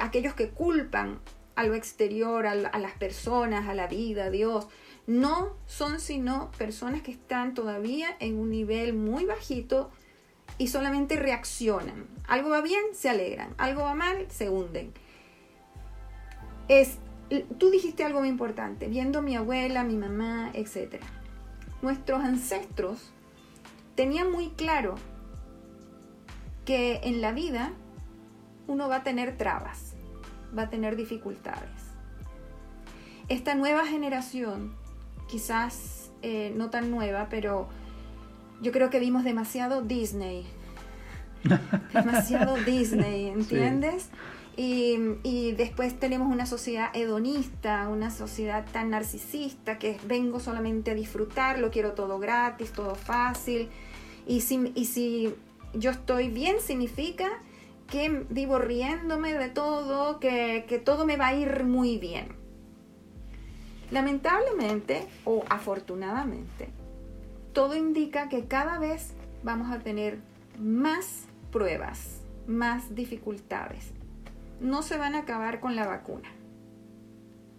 Aquellos 0.00 0.34
que 0.34 0.48
culpan 0.48 1.20
a 1.54 1.64
lo 1.64 1.74
exterior, 1.74 2.46
a, 2.46 2.54
las 2.54 2.92
personas, 2.98 3.68
a 3.68 3.74
la 3.74 3.86
vida, 3.86 4.24
a 4.24 4.30
Dios, 4.30 4.66
no 5.06 5.52
son 5.66 6.00
sino 6.00 6.50
personas 6.52 7.02
que 7.02 7.10
están 7.10 7.54
todavía 7.54 8.16
en 8.20 8.38
un 8.38 8.50
nivel 8.50 8.94
muy 8.94 9.26
bajito 9.26 9.90
y 10.58 10.68
solamente 10.68 11.16
reaccionan. 11.16 12.06
Algo 12.26 12.50
va 12.50 12.60
bien, 12.60 12.82
se 12.92 13.08
alegran, 13.08 13.54
algo 13.58 13.82
va 13.82 13.94
mal, 13.94 14.26
se 14.30 14.48
hunden. 14.48 14.92
Es, 16.68 16.98
tú 17.58 17.70
dijiste 17.70 18.04
algo 18.04 18.20
muy 18.20 18.28
importante, 18.28 18.88
viendo 18.88 19.18
a 19.18 19.22
mi 19.22 19.36
abuela, 19.36 19.84
mi 19.84 19.96
mamá, 19.96 20.50
etc. 20.54 21.02
Nuestros 21.82 22.22
ancestros 22.22 23.12
tenía 23.94 24.24
muy 24.24 24.50
claro 24.50 24.94
que 26.64 27.00
en 27.04 27.20
la 27.20 27.32
vida 27.32 27.72
uno 28.66 28.88
va 28.88 28.96
a 28.96 29.02
tener 29.02 29.36
trabas, 29.36 29.94
va 30.56 30.62
a 30.62 30.70
tener 30.70 30.96
dificultades. 30.96 31.70
Esta 33.28 33.54
nueva 33.54 33.86
generación, 33.86 34.74
quizás 35.28 36.10
eh, 36.22 36.52
no 36.56 36.70
tan 36.70 36.90
nueva, 36.90 37.28
pero 37.28 37.68
yo 38.60 38.72
creo 38.72 38.90
que 38.90 38.98
vimos 38.98 39.24
demasiado 39.24 39.82
Disney. 39.82 40.46
demasiado 41.92 42.56
Disney, 42.64 43.28
¿entiendes? 43.28 44.08
Y, 44.56 45.52
después 45.56 45.98
tenemos 45.98 46.32
una 46.32 46.46
sociedad 46.46 46.90
hedonista, 46.94 47.88
una 47.88 48.10
sociedad 48.10 48.64
tan 48.72 48.90
narcisista 48.90 49.78
que 49.78 49.98
vengo 50.06 50.38
solamente 50.38 50.92
a 50.92 50.94
disfrutar, 50.94 51.58
lo 51.58 51.70
quiero 51.70 51.92
todo 51.92 52.18
gratis, 52.18 52.72
todo 52.72 52.94
fácil. 52.94 53.68
Y 54.26 54.42
si, 54.42 54.72
y 54.74 54.84
si 54.84 55.34
yo 55.74 55.90
estoy 55.90 56.28
bien, 56.28 56.56
significa 56.60 57.28
que 57.90 58.24
vivo 58.30 58.58
riéndome 58.58 59.34
de 59.34 59.48
todo, 59.48 60.20
que, 60.20 60.64
que 60.68 60.78
todo 60.78 61.04
me 61.04 61.16
va 61.16 61.28
a 61.28 61.34
ir 61.34 61.64
muy 61.64 61.98
bien. 61.98 62.43
Lamentablemente 63.90 65.06
o 65.24 65.44
afortunadamente, 65.48 66.68
todo 67.52 67.76
indica 67.76 68.28
que 68.28 68.46
cada 68.46 68.78
vez 68.78 69.12
vamos 69.42 69.70
a 69.70 69.80
tener 69.80 70.18
más 70.58 71.26
pruebas, 71.50 72.20
más 72.46 72.94
dificultades 72.94 73.92
no 74.60 74.82
se 74.82 74.96
van 74.96 75.14
a 75.14 75.20
acabar 75.20 75.60
con 75.60 75.76
la 75.76 75.86
vacuna. 75.86 76.30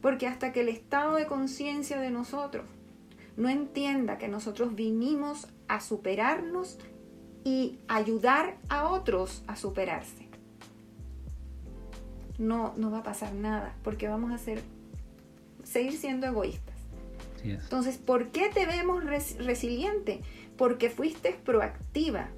Porque 0.01 0.27
hasta 0.27 0.51
que 0.51 0.61
el 0.61 0.69
estado 0.69 1.15
de 1.15 1.27
conciencia 1.27 1.99
de 1.99 2.11
nosotros 2.11 2.65
no 3.37 3.49
entienda 3.49 4.17
que 4.17 4.27
nosotros 4.27 4.75
vinimos 4.75 5.47
a 5.67 5.81
superarnos 5.81 6.79
y 7.43 7.79
ayudar 7.87 8.57
a 8.69 8.89
otros 8.89 9.43
a 9.47 9.55
superarse, 9.55 10.27
no, 12.37 12.73
no 12.75 12.91
va 12.91 12.99
a 12.99 13.03
pasar 13.03 13.33
nada, 13.33 13.75
porque 13.83 14.07
vamos 14.07 14.31
a 14.31 14.37
ser, 14.37 14.61
seguir 15.65 15.97
siendo 15.97 16.27
egoístas. 16.27 16.75
Entonces, 17.43 17.97
¿por 17.97 18.29
qué 18.29 18.49
te 18.51 18.65
vemos 18.65 19.03
resiliente? 19.03 20.21
Porque 20.57 20.89
fuiste 20.89 21.37
proactiva, 21.45 22.29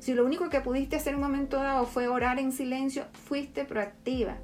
si 0.00 0.14
lo 0.14 0.24
único 0.24 0.48
que 0.48 0.60
pudiste 0.60 0.96
hacer 0.96 1.14
en 1.14 1.16
un 1.16 1.30
momento 1.30 1.56
dado 1.56 1.84
fue 1.84 2.08
orar 2.08 2.38
en 2.38 2.52
silencio, 2.52 3.06
fuiste 3.12 3.64
proactiva. 3.64 4.38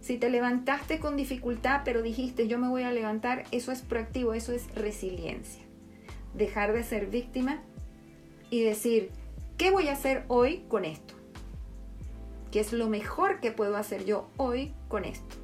Si 0.00 0.16
te 0.16 0.30
levantaste 0.30 0.98
con 0.98 1.16
dificultad, 1.16 1.82
pero 1.84 2.02
dijiste 2.02 2.48
yo 2.48 2.58
me 2.58 2.68
voy 2.68 2.82
a 2.82 2.92
levantar, 2.92 3.44
eso 3.50 3.72
es 3.72 3.82
proactivo, 3.82 4.34
eso 4.34 4.52
es 4.52 4.72
resiliencia. 4.74 5.62
Dejar 6.34 6.72
de 6.72 6.82
ser 6.82 7.06
víctima 7.06 7.62
y 8.50 8.62
decir, 8.62 9.10
¿qué 9.58 9.70
voy 9.70 9.88
a 9.88 9.92
hacer 9.92 10.24
hoy 10.28 10.64
con 10.68 10.84
esto? 10.84 11.14
¿Qué 12.50 12.60
es 12.60 12.72
lo 12.72 12.88
mejor 12.88 13.40
que 13.40 13.50
puedo 13.50 13.76
hacer 13.76 14.04
yo 14.04 14.30
hoy 14.36 14.72
con 14.88 15.04
esto? 15.04 15.41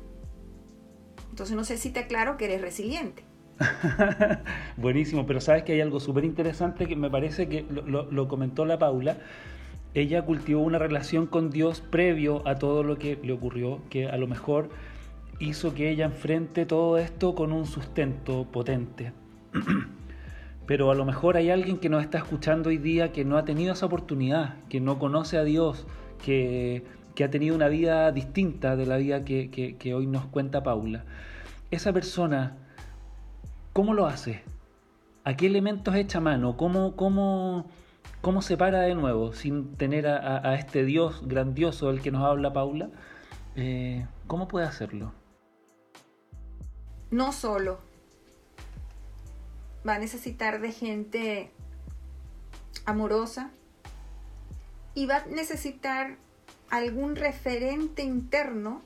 Entonces 1.38 1.55
no 1.57 1.62
sé 1.62 1.77
si 1.77 1.90
te 1.90 2.01
aclaro 2.01 2.37
que 2.37 2.46
eres 2.46 2.61
resiliente. 2.61 3.22
Buenísimo, 4.77 5.24
pero 5.24 5.40
sabes 5.40 5.62
que 5.62 5.72
hay 5.72 5.81
algo 5.81 6.01
súper 6.01 6.24
interesante 6.24 6.87
que 6.87 6.96
me 6.96 7.11
parece 7.11 7.48
que 7.48 7.64
lo, 7.70 8.27
comentó 8.27 8.64
la 8.64 8.81
Paula, 8.81 9.18
ella 9.94 10.22
cultivó 10.22 10.62
una 10.62 10.81
relación 10.81 11.29
con 11.29 11.51
Dios 11.51 11.81
previo 11.81 12.42
a 12.44 12.57
todo 12.57 12.83
lo 12.83 12.98
que 12.98 13.20
le 13.22 13.33
ocurrió, 13.33 13.81
que 13.88 14.09
a 14.09 14.16
lo 14.16 14.27
mejor 14.27 14.70
hizo 15.38 15.74
que 15.74 15.90
ella 15.90 16.07
enfrente 16.07 16.66
todo 16.66 16.98
esto 16.98 17.37
con 17.37 17.53
un 17.53 17.66
sustento 17.66 18.44
potente. 18.51 19.12
Pero 20.66 20.90
a 20.90 20.96
lo 20.96 21.05
mejor 21.05 21.37
hay 21.37 21.51
alguien 21.51 21.79
que 21.79 21.88
nos 21.88 22.03
está 22.03 22.18
escuchando 22.18 22.70
hoy 22.70 22.79
día 22.79 23.12
que 23.12 23.24
no 23.24 23.38
ha 23.38 23.44
tenido 23.44 23.74
esa 23.74 23.87
oportunidad, 23.87 24.57
que 24.68 24.81
no 24.81 24.98
conoce 24.98 25.38
a 25.38 25.44
Dios, 25.44 25.87
que, 26.20 26.83
ha 27.24 27.31
tenido 27.31 27.54
una 27.54 27.68
vida 27.68 28.12
distinta 28.12 28.76
de 28.76 28.87
la 28.87 28.96
vida 28.96 29.24
que, 29.24 29.50
que 29.78 29.94
hoy 29.94 30.07
nos 30.07 30.26
cuenta 30.26 30.62
Paula. 30.62 31.04
Esa 31.70 31.92
persona, 31.92 32.57
¿cómo 33.72 33.94
lo 33.94 34.07
hace? 34.07 34.42
¿A 35.24 35.37
qué 35.37 35.46
elementos 35.46 35.94
echa 35.94 36.20
mano? 36.20 36.57
¿Cómo, 36.57 36.96
cómo, 36.96 37.66
¿Cómo 38.22 38.40
se 38.40 38.57
para 38.57 38.81
de 38.81 38.94
nuevo 38.94 39.35
sin 39.35 39.76
tener 39.76 40.07
a, 40.07 40.54
este 40.54 40.85
Dios 40.85 41.20
grandioso 41.26 41.88
del 41.88 42.00
que 42.00 42.11
nos 42.11 42.24
habla 42.24 42.52
Paula? 42.52 42.88
Eh, 43.54 44.07
¿Cómo 44.26 44.48
puede 44.48 44.66
hacerlo? 44.66 45.12
No 47.11 47.33
solo. 47.33 47.78
Va 49.87 49.96
a 49.96 49.98
necesitar 49.98 50.61
de 50.61 50.72
gente 50.72 51.52
amorosa 52.87 53.50
y 54.94 55.07
va 55.07 55.18
a 55.18 55.26
necesitar 55.26 56.16
algún 56.70 57.16
referente 57.16 58.02
interno 58.02 58.83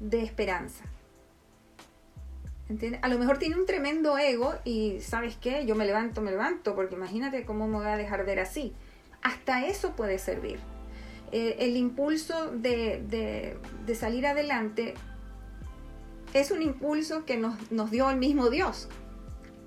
de 0.00 0.22
esperanza. 0.22 0.84
A 3.02 3.08
lo 3.08 3.18
mejor 3.18 3.38
tiene 3.38 3.56
un 3.56 3.66
tremendo 3.66 4.16
ego 4.16 4.54
y 4.64 5.00
sabes 5.00 5.36
qué, 5.36 5.66
yo 5.66 5.74
me 5.74 5.84
levanto, 5.84 6.22
me 6.22 6.30
levanto, 6.30 6.74
porque 6.74 6.94
imagínate 6.94 7.44
cómo 7.44 7.68
me 7.68 7.76
voy 7.76 7.86
a 7.86 7.96
dejar 7.96 8.24
ver 8.24 8.40
así. 8.40 8.72
Hasta 9.22 9.66
eso 9.66 9.94
puede 9.94 10.18
servir. 10.18 10.58
Eh, 11.32 11.56
el 11.60 11.76
impulso 11.76 12.50
de, 12.50 13.56
salir 13.94 14.26
adelante 14.26 14.94
es 16.32 16.50
un 16.50 16.62
impulso 16.62 17.24
que 17.26 17.36
nos, 17.36 17.70
nos 17.70 17.90
dio 17.90 18.08
el 18.10 18.16
mismo 18.16 18.48
Dios. 18.48 18.88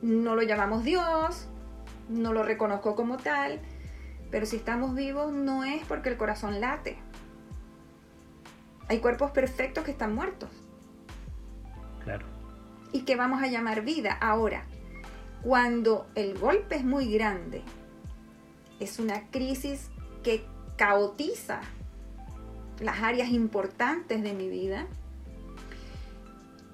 No 0.01 0.35
lo 0.35 0.41
llamamos 0.41 0.83
Dios, 0.83 1.47
no 2.09 2.33
lo 2.33 2.43
reconozco 2.43 2.95
como 2.95 3.17
tal, 3.17 3.59
pero 4.35 4.45
si 4.45 4.57
estamos 4.57 4.95
vivos 4.95 5.31
no 5.31 5.63
es 5.63 5.85
porque 5.85 6.09
el 6.09 6.17
corazón 6.17 6.59
late. 6.59 6.97
Hay 8.89 8.99
cuerpos 8.99 9.31
perfectos 9.31 9.85
que 9.85 9.91
están 9.91 10.13
muertos. 10.13 10.49
Claro. 12.03 12.25
Y 12.91 13.03
que 13.03 13.15
vamos 13.15 13.41
a 13.41 13.47
llamar 13.47 13.85
vida. 13.85 14.11
Ahora, 14.11 14.65
cuando 15.41 16.09
el 16.15 16.37
golpe 16.37 16.75
es 16.75 16.83
muy 16.83 17.13
grande, 17.13 17.61
es 18.81 18.99
una 18.99 19.25
crisis 19.31 19.89
que 20.21 20.45
caotiza 20.75 21.61
las 22.81 23.03
áreas 23.03 23.29
importantes 23.29 24.21
de 24.21 24.33
mi 24.33 24.49
vida, 24.49 24.85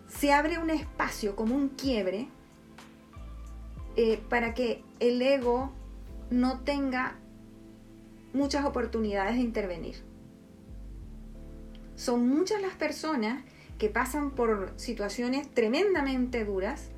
se 0.08 0.34
abre 0.34 0.58
un 0.58 0.72
espacio 0.72 1.36
como 1.36 1.54
un 1.54 1.70
quiebre 1.70 2.28
eh, 3.98 4.20
para 4.30 4.56
que 4.56 4.84
el 5.00 5.22
ego 5.22 5.72
no 6.32 6.62
tenga 6.62 7.21
muchas 8.34 8.66
oportunidades 8.66 9.36
de 9.36 9.42
intervenir. 9.42 9.96
Son 11.96 12.28
muchas 12.28 12.62
las 12.62 12.74
personas 12.74 13.44
que 13.78 13.90
pasan 13.90 14.32
por 14.32 14.74
situaciones 14.76 15.50
tremendamente 15.54 16.46
duras 16.46 16.90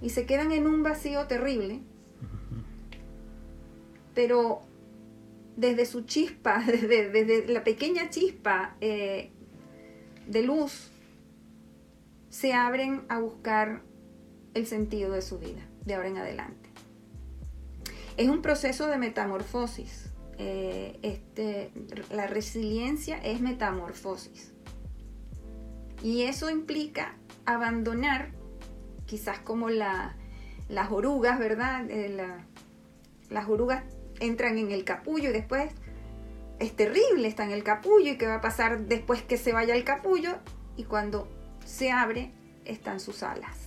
y 0.00 0.10
se 0.10 0.26
quedan 0.26 0.52
en 0.52 0.66
un 0.66 0.82
vacío 0.82 1.26
terrible, 1.26 1.80
pero 4.14 4.60
desde 5.56 5.86
su 5.86 6.02
chispa, 6.02 6.62
desde, 6.66 7.46
la 7.48 7.64
pequeña 7.64 8.10
chispa 8.10 8.76
eh, 8.80 9.30
de 10.26 10.42
luz, 10.42 10.90
se 12.28 12.52
abren 12.52 13.04
a 13.08 13.20
buscar 13.20 13.82
el 14.54 14.66
sentido 14.66 15.12
de 15.12 15.22
su 15.22 15.38
vida 15.38 15.66
de 15.84 15.94
ahora 15.94 16.08
en 16.08 16.18
adelante. 16.18 16.63
Es 18.16 18.28
un 18.28 18.42
proceso 18.42 18.86
de 18.86 18.96
metamorfosis. 18.96 20.10
Eh, 20.38 20.98
este, 21.02 21.70
la 22.10 22.26
resiliencia 22.26 23.18
es 23.18 23.40
metamorfosis. 23.40 24.52
Y 26.02 26.22
eso 26.22 26.50
implica 26.50 27.16
abandonar, 27.46 28.32
quizás 29.06 29.38
como 29.38 29.70
las 29.70 30.12
orugas, 30.90 31.38
¿verdad? 31.38 31.90
Eh, 31.90 32.16
las 33.30 33.48
orugas 33.48 33.84
entran 34.20 34.58
en 34.58 34.70
el 34.70 34.84
capullo 34.84 35.30
y 35.30 35.32
después 35.32 35.72
es 36.58 36.76
terrible, 36.76 37.26
está 37.26 37.44
en 37.44 37.50
el 37.50 37.64
capullo 37.64 38.12
y 38.12 38.18
qué 38.18 38.26
va 38.26 38.36
a 38.36 38.40
pasar 38.40 38.86
después 38.86 39.22
que 39.22 39.36
se 39.36 39.52
vaya 39.52 39.74
el 39.74 39.84
capullo 39.84 40.38
y 40.76 40.84
cuando 40.84 41.28
se 41.64 41.90
abre 41.90 42.30
están 42.64 43.00
sus 43.00 43.22
alas. 43.22 43.63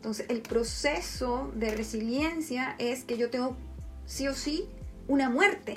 Entonces, 0.00 0.24
el 0.30 0.40
proceso 0.40 1.52
de 1.54 1.76
resiliencia 1.76 2.74
es 2.78 3.04
que 3.04 3.18
yo 3.18 3.28
tengo 3.28 3.54
sí 4.06 4.26
o 4.28 4.32
sí 4.32 4.66
una 5.08 5.28
muerte. 5.28 5.76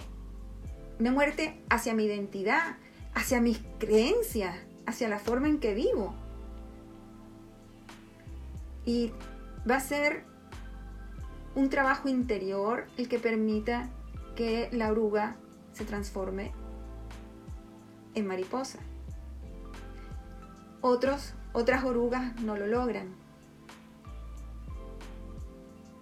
Una 0.97 1.11
muerte 1.11 1.61
hacia 1.69 1.93
mi 1.93 2.05
identidad, 2.05 2.77
hacia 3.13 3.41
mis 3.41 3.59
creencias, 3.79 4.55
hacia 4.85 5.09
la 5.09 5.19
forma 5.19 5.49
en 5.49 5.59
que 5.59 5.73
vivo. 5.73 6.15
Y 8.85 9.11
va 9.69 9.75
a 9.75 9.81
ser 9.81 10.23
un 11.53 11.69
trabajo 11.69 12.07
interior 12.07 12.87
el 12.95 13.09
que 13.09 13.19
permita 13.19 13.89
que 14.37 14.69
la 14.71 14.89
oruga 14.89 15.35
se 15.73 15.83
transforme 15.83 16.53
en 18.15 18.25
mariposa. 18.25 18.79
Otros, 20.79 21.33
otras 21.51 21.83
orugas 21.83 22.39
no 22.39 22.55
lo 22.55 22.67
logran. 22.67 23.21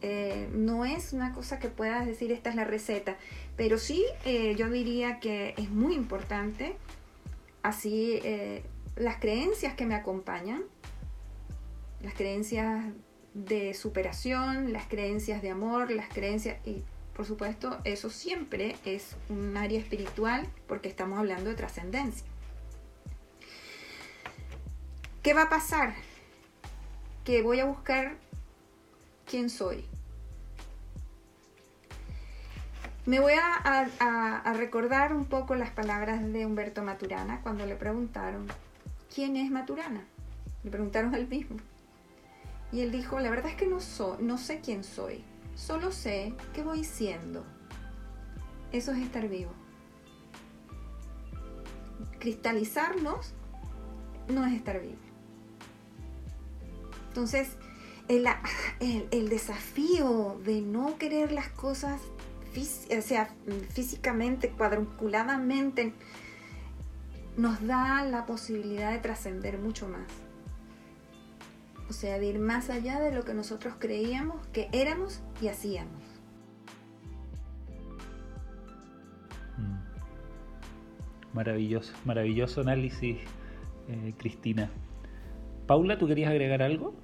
Eh, 0.04 0.50
no 0.52 0.84
es 0.84 1.14
una 1.14 1.32
cosa 1.32 1.60
que 1.60 1.68
puedas 1.68 2.08
decir 2.08 2.32
esta 2.32 2.50
es 2.50 2.56
la 2.56 2.64
receta, 2.64 3.18
pero 3.56 3.78
sí 3.78 4.04
eh, 4.26 4.56
yo 4.58 4.68
diría 4.70 5.20
que 5.20 5.54
es 5.58 5.70
muy 5.70 5.94
importante 5.94 6.76
así 7.62 8.20
eh, 8.24 8.64
las 8.96 9.18
creencias 9.18 9.76
que 9.76 9.86
me 9.86 9.94
acompañan, 9.94 10.64
las 12.02 12.16
creencias 12.16 12.84
de 13.36 13.76
superación, 13.76 14.74
las 14.74 14.88
creencias 14.88 15.44
de 15.44 15.52
amor, 15.52 15.92
las 15.92 16.10
creencias 16.10 16.58
y 16.66 16.84
por 17.16 17.28
supuesto 17.28 17.80
eso 17.84 18.10
siempre 18.10 18.78
es 18.86 19.16
un 19.30 19.56
área 19.56 19.80
espiritual 19.80 20.48
porque 20.68 20.90
estamos 20.90 21.20
hablando 21.20 21.52
de 21.52 21.56
trascendencia. 21.56 22.26
¿Qué 25.22 25.36
va 25.36 25.44
a 25.44 25.50
pasar? 25.50 25.94
Que 27.24 27.44
voy 27.44 27.60
a 27.60 27.66
buscar 27.66 28.18
quién 29.26 29.52
soy. 29.52 29.91
Me 33.06 33.20
voy 33.20 33.34
a, 33.34 34.54
recordar 34.54 35.14
un 35.14 35.26
poco 35.26 35.56
las 35.56 35.72
palabras 35.72 36.22
de 36.32 36.46
Humberto 36.46 36.84
Maturana 36.84 37.42
cuando 37.42 37.66
le 37.66 37.76
preguntaron, 37.76 38.46
¿quién 39.14 39.36
es 39.38 39.50
Maturana? 39.50 40.06
Le 40.64 40.70
preguntaron 40.70 41.16
al 41.16 41.28
mismo. 41.28 41.58
Y 42.72 42.82
él 42.82 42.92
dijo, 42.92 43.20
la 43.20 43.32
verdad 43.32 43.50
es 43.50 43.56
que 43.56 43.66
no, 43.66 43.80
no 44.20 44.38
sé 44.38 44.62
quién 44.62 44.84
soy, 44.84 45.24
solo 45.56 45.92
sé 45.92 46.36
que 46.54 46.62
voy 46.62 46.84
siendo. 46.84 47.44
Eso 48.72 48.92
es 48.92 49.00
estar 49.00 49.28
vivo. 49.28 49.52
Cristalizarnos 52.20 53.34
no 54.28 54.46
es 54.46 54.54
estar 54.54 54.80
vivo. 54.80 55.02
Entonces, 57.08 57.58
el, 58.08 58.28
el, 59.12 59.30
desafío 59.30 60.40
de 60.46 60.62
no 60.62 60.98
querer 60.98 61.32
las 61.32 61.50
cosas 61.50 62.00
o 62.58 63.02
sea, 63.02 63.30
físicamente, 63.70 64.50
cuadranculadamente, 64.50 65.94
nos 67.38 67.66
da 67.66 68.04
la 68.04 68.26
posibilidad 68.26 68.92
de 68.92 69.00
trascender 69.00 69.58
mucho 69.58 69.88
más. 69.88 70.08
O 71.90 71.94
sea, 71.94 72.20
de 72.20 72.28
ir 72.28 72.40
más 72.40 72.70
allá 72.70 73.00
de 73.00 73.12
lo 73.12 73.24
que 73.24 73.34
nosotros 73.34 73.76
creíamos 73.80 74.46
que 74.48 74.70
éramos 74.72 75.22
y 75.42 75.48
hacíamos. 75.48 76.04
Mm. 79.58 81.34
Maravilloso, 81.34 81.94
maravilloso 82.06 82.62
análisis, 82.62 83.18
eh, 83.88 84.14
Cristina. 84.18 84.70
Paula, 85.68 85.98
¿tú 85.98 86.08
querías 86.08 86.32
agregar 86.32 86.62
algo? 86.62 86.96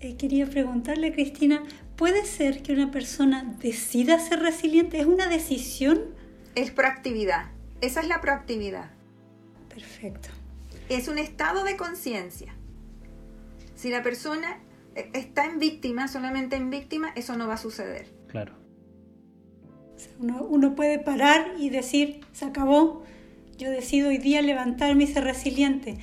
Eh, 0.00 0.16
quería 0.16 0.46
preguntarle, 0.46 1.12
Cristina, 1.12 1.62
¿puede 1.98 2.24
ser 2.24 2.62
que 2.62 2.72
una 2.72 2.90
persona 2.90 3.56
decida 3.60 4.18
ser 4.20 4.38
resiliente? 4.38 5.00
¿Es 5.00 5.06
una 5.06 5.28
decisión? 5.28 6.00
Es 6.54 6.70
proactividad. 6.70 7.50
Esa 7.82 8.00
es 8.00 8.08
la 8.08 8.20
proactividad. 8.20 8.90
Perfecto. 9.68 10.28
Es 10.88 11.08
un 11.08 11.18
estado 11.18 11.64
de 11.64 11.76
conciencia. 11.76 12.54
Si 13.74 13.90
la 13.90 14.02
persona 14.02 14.60
eh, 14.94 15.10
está 15.12 15.44
en 15.44 15.58
víctima, 15.58 16.08
solamente 16.08 16.56
en 16.56 16.70
víctima, 16.70 17.10
eso 17.16 17.36
no 17.36 17.48
va 17.48 17.54
a 17.54 17.58
suceder. 17.58 18.06
Claro. 18.28 18.54
uno, 20.20 20.44
uno 20.44 20.74
puede 20.74 20.98
parar 20.98 21.54
y 21.58 21.70
decir, 21.70 22.20
se 22.32 22.44
acabó, 22.44 23.02
yo 23.56 23.70
decido 23.70 24.08
hoy 24.08 24.18
día 24.18 24.40
levantarme 24.40 25.04
y 25.04 25.06
ser 25.08 25.24
resiliente. 25.24 25.98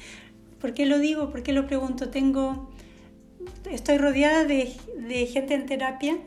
¿Por 0.60 0.74
qué 0.74 0.86
lo 0.86 1.00
digo? 1.00 1.32
¿Por 1.32 1.42
qué 1.42 1.54
lo 1.54 1.68
pregunto? 1.68 2.10
Tengo 2.10 2.75
estoy 3.70 3.98
rodeada 3.98 4.46
de, 4.46 4.66
gente 5.32 5.54
en 5.54 5.66
terapia 5.66 6.18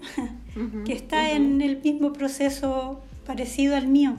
que 0.84 0.92
está 0.92 1.32
en 1.32 1.60
el 1.60 1.80
mismo 1.82 2.12
proceso 2.12 3.02
parecido 3.26 3.76
al 3.76 3.88
mío. 3.88 4.16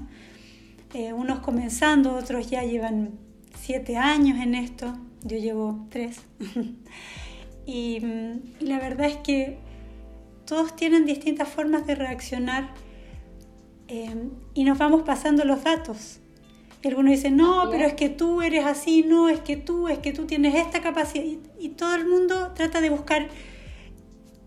Eh, 0.94 1.14
unos 1.14 1.40
comenzando, 1.40 2.16
otros 2.16 2.50
ya 2.50 2.64
llevan 2.64 3.12
siete 3.56 3.98
años 3.98 4.40
en 4.40 4.56
esto, 4.56 4.98
yo 5.24 5.38
llevo 5.38 5.86
tres. 5.90 6.22
y, 7.66 8.00
la 8.60 8.80
verdad 8.80 9.08
es 9.08 9.18
que 9.18 9.58
todos 10.46 10.76
tienen 10.76 11.06
distintas 11.06 11.48
formas 11.48 11.86
de 11.86 11.96
reaccionar 11.96 12.74
eh, 13.88 14.16
y 14.54 14.64
nos 14.64 14.78
vamos 14.78 15.04
pasando 15.04 15.46
los 15.46 15.64
datos. 15.64 16.20
Y 16.82 16.88
algunos 16.88 17.12
dicen, 17.12 17.36
no, 17.36 17.68
pero 17.70 17.86
es 17.86 17.94
que 17.94 18.08
tú 18.08 18.42
eres 18.42 18.66
así, 18.66 19.04
no, 19.04 19.28
es 19.28 19.42
que 19.42 19.58
tú, 19.58 19.90
es 19.90 20.00
que 20.00 20.14
tú 20.14 20.26
tienes 20.26 20.56
esta 20.56 20.82
capacidad. 20.82 21.26
Y, 21.60 21.70
todo 21.70 21.96
el 21.96 22.08
mundo 22.08 22.54
trata 22.56 22.80
de 22.80 22.90
buscar 22.90 23.28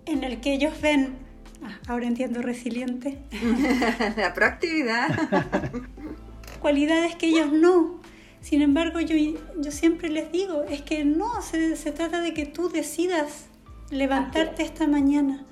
en 0.07 0.25
el 0.25 0.41
que 0.41 0.55
ellos 0.55 0.73
ven, 0.81 1.15
ah, 1.63 1.79
ahora 1.89 2.07
entiendo 2.07 2.41
resiliente. 2.41 3.19
La 4.17 4.33
proactividad. 4.33 5.09
Cualidades 6.61 7.17
que 7.17 7.27
ellos 7.27 7.53
no. 7.53 8.01
Sin 8.41 8.63
embargo, 8.63 9.01
yo, 9.01 9.15
yo 9.59 9.71
siempre 9.71 10.09
les 10.09 10.33
digo, 10.33 10.65
es 10.65 10.81
que 10.81 11.05
no, 11.05 11.43
se, 11.43 11.77
se 11.77 11.93
trata 11.93 12.23
de 12.23 12.33
que 12.33 12.47
tú 12.47 12.71
decidas 12.71 13.47
levantarte 13.91 14.63
esta 14.63 14.87
mañana. 14.87 15.45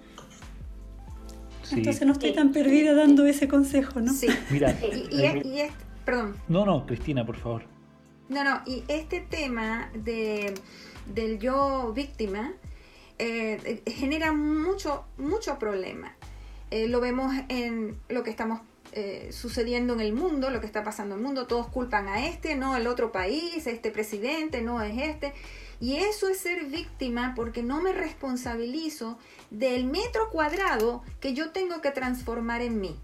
Entonces 1.70 2.06
no 2.06 2.14
estoy 2.14 2.32
tan 2.32 2.52
perdida 2.52 2.94
dando 2.94 3.26
ese 3.26 3.46
consejo, 3.46 4.00
¿no? 4.00 4.12
Sí. 4.12 4.26
Mira, 4.50 4.76
y, 4.82 5.14
y, 5.14 5.24
Perdón. 6.04 6.36
No, 6.48 6.64
no, 6.64 6.86
Cristina, 6.86 7.24
por 7.24 7.36
favor. 7.36 7.64
No, 8.28 8.44
no, 8.44 8.62
y 8.64 8.84
este 8.88 9.20
tema 9.20 9.90
de, 9.92 10.54
del 11.12 11.38
yo 11.38 11.92
víctima 11.92 12.52
eh, 13.18 13.82
genera 13.86 14.32
mucho, 14.32 15.04
mucho 15.18 15.58
problema. 15.58 16.14
Eh, 16.70 16.86
lo 16.86 17.00
vemos 17.00 17.34
en 17.48 17.98
lo 18.08 18.22
que 18.22 18.30
estamos 18.30 18.60
eh, 18.92 19.30
sucediendo 19.32 19.94
en 19.94 20.00
el 20.00 20.12
mundo, 20.12 20.50
lo 20.50 20.60
que 20.60 20.66
está 20.66 20.82
pasando 20.82 21.14
en 21.14 21.20
el 21.20 21.26
mundo, 21.26 21.46
todos 21.46 21.66
culpan 21.68 22.08
a 22.08 22.26
este, 22.26 22.56
no 22.56 22.76
el 22.76 22.86
otro 22.86 23.12
país, 23.12 23.66
este 23.66 23.90
presidente, 23.90 24.62
no 24.62 24.80
es 24.82 24.96
este. 24.96 25.32
Y 25.80 25.96
eso 25.96 26.28
es 26.28 26.38
ser 26.38 26.66
víctima 26.66 27.34
porque 27.36 27.62
no 27.62 27.80
me 27.80 27.92
responsabilizo 27.92 29.18
del 29.50 29.86
metro 29.86 30.30
cuadrado 30.30 31.02
que 31.20 31.34
yo 31.34 31.50
tengo 31.50 31.80
que 31.80 31.90
transformar 31.90 32.62
en 32.62 32.80
mí. 32.80 32.96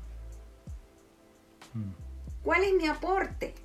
¿Cuál 2.46 2.62
es 2.62 2.74
mi 2.74 2.86
aporte? 2.86 3.56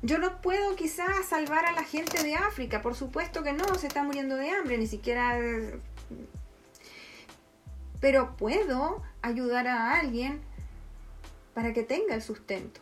Yo 0.00 0.16
no 0.16 0.40
puedo 0.40 0.76
quizás 0.76 1.26
salvar 1.26 1.66
a 1.66 1.72
la 1.72 1.84
gente 1.84 2.22
de 2.22 2.34
África, 2.34 2.80
por 2.80 2.94
supuesto 2.94 3.42
que 3.42 3.52
no, 3.52 3.74
se 3.74 3.86
está 3.86 4.02
muriendo 4.02 4.36
de 4.36 4.48
hambre, 4.48 4.78
ni 4.78 4.86
siquiera... 4.86 5.38
Pero 8.00 8.34
puedo 8.38 9.02
ayudar 9.20 9.66
a 9.66 10.00
alguien 10.00 10.40
para 11.52 11.74
que 11.74 11.82
tenga 11.82 12.14
el 12.14 12.22
sustento. 12.22 12.80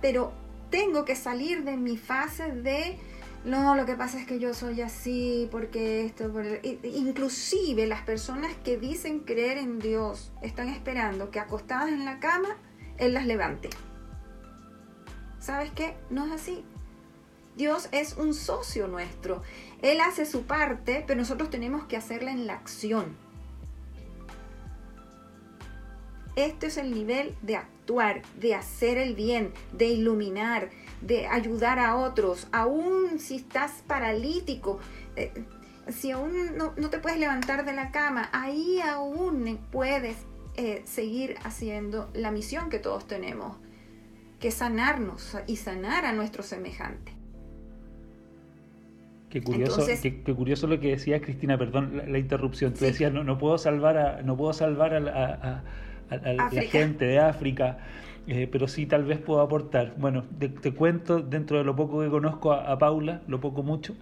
Pero 0.00 0.32
tengo 0.70 1.04
que 1.04 1.16
salir 1.16 1.64
de 1.64 1.76
mi 1.76 1.98
fase 1.98 2.50
de 2.50 2.98
no, 3.44 3.74
lo 3.74 3.86
que 3.86 3.94
pasa 3.94 4.18
es 4.18 4.26
que 4.26 4.38
yo 4.38 4.52
soy 4.52 4.82
así, 4.82 5.48
porque 5.50 6.04
esto, 6.04 6.30
inclusive 6.82 7.86
las 7.86 8.02
personas 8.02 8.52
que 8.64 8.76
dicen 8.76 9.20
creer 9.20 9.58
en 9.58 9.78
Dios 9.78 10.32
están 10.42 10.68
esperando 10.68 11.30
que 11.30 11.40
acostadas 11.40 11.88
en 11.88 12.04
la 12.04 12.20
cama, 12.20 12.56
Él 12.98 13.14
las 13.14 13.26
levante. 13.26 13.70
¿Sabes 15.38 15.70
qué? 15.70 15.94
No 16.10 16.26
es 16.26 16.32
así. 16.32 16.64
Dios 17.56 17.88
es 17.90 18.16
un 18.16 18.34
socio 18.34 18.86
nuestro. 18.86 19.42
Él 19.82 20.00
hace 20.00 20.26
su 20.26 20.42
parte, 20.42 21.04
pero 21.06 21.18
nosotros 21.18 21.50
tenemos 21.50 21.84
que 21.86 21.96
hacerla 21.96 22.30
en 22.30 22.46
la 22.46 22.54
acción. 22.54 23.16
Este 26.36 26.66
es 26.66 26.76
el 26.76 26.92
nivel 26.92 27.34
de 27.42 27.56
actuar, 27.56 28.22
de 28.36 28.54
hacer 28.54 28.96
el 28.96 29.16
bien, 29.16 29.52
de 29.72 29.86
iluminar, 29.86 30.70
de 31.00 31.26
ayudar 31.26 31.78
a 31.78 31.96
otros, 31.96 32.48
aún 32.52 33.18
si 33.18 33.36
estás 33.36 33.82
paralítico. 33.86 34.80
Eh, 35.16 35.32
si 35.88 36.10
aún 36.10 36.56
no, 36.56 36.90
te 36.90 36.98
puedes 36.98 37.18
levantar 37.18 37.64
de 37.64 37.72
la 37.72 37.90
cama, 37.90 38.28
ahí 38.32 38.80
aún 38.80 39.58
puedes 39.70 40.16
eh, 40.56 40.82
seguir 40.84 41.36
haciendo 41.44 42.10
la 42.14 42.30
misión 42.30 42.68
que 42.68 42.78
todos 42.78 43.06
tenemos, 43.06 43.56
que 44.38 44.50
sanarnos 44.50 45.36
y 45.46 45.56
sanar 45.56 46.04
a 46.04 46.12
nuestro 46.12 46.42
semejante. 46.42 47.12
Qué 49.30 49.42
curioso, 49.42 49.86
qué, 50.02 50.34
curioso 50.34 50.66
lo 50.66 50.80
que 50.80 50.88
decía 50.88 51.20
Cristina, 51.20 51.58
perdón 51.58 52.02
la, 52.10 52.18
interrupción. 52.18 52.72
Tú 52.72 52.84
decías, 52.84 53.12
no, 53.12 53.24
no 53.24 53.36
puedo 53.38 53.58
salvar 53.58 53.98
a, 53.98 54.22
no 54.22 54.36
puedo 54.36 54.54
salvar 54.54 54.94
a 54.94 55.64
a, 56.10 56.32
la 56.32 56.62
gente 56.62 57.04
de 57.04 57.18
África, 57.18 57.78
eh, 58.28 58.46
pero 58.50 58.68
sí 58.68 58.84
tal 58.84 59.04
vez 59.04 59.18
puedo 59.18 59.40
aportar. 59.40 59.94
Bueno, 59.96 60.24
te, 60.38 60.74
cuento 60.74 61.20
dentro 61.20 61.56
de 61.58 61.64
lo 61.64 61.74
poco 61.74 62.00
que 62.00 62.08
conozco 62.08 62.52
a, 62.52 62.78
Paula, 62.78 63.22
lo 63.26 63.40
poco 63.40 63.62
mucho. 63.62 63.94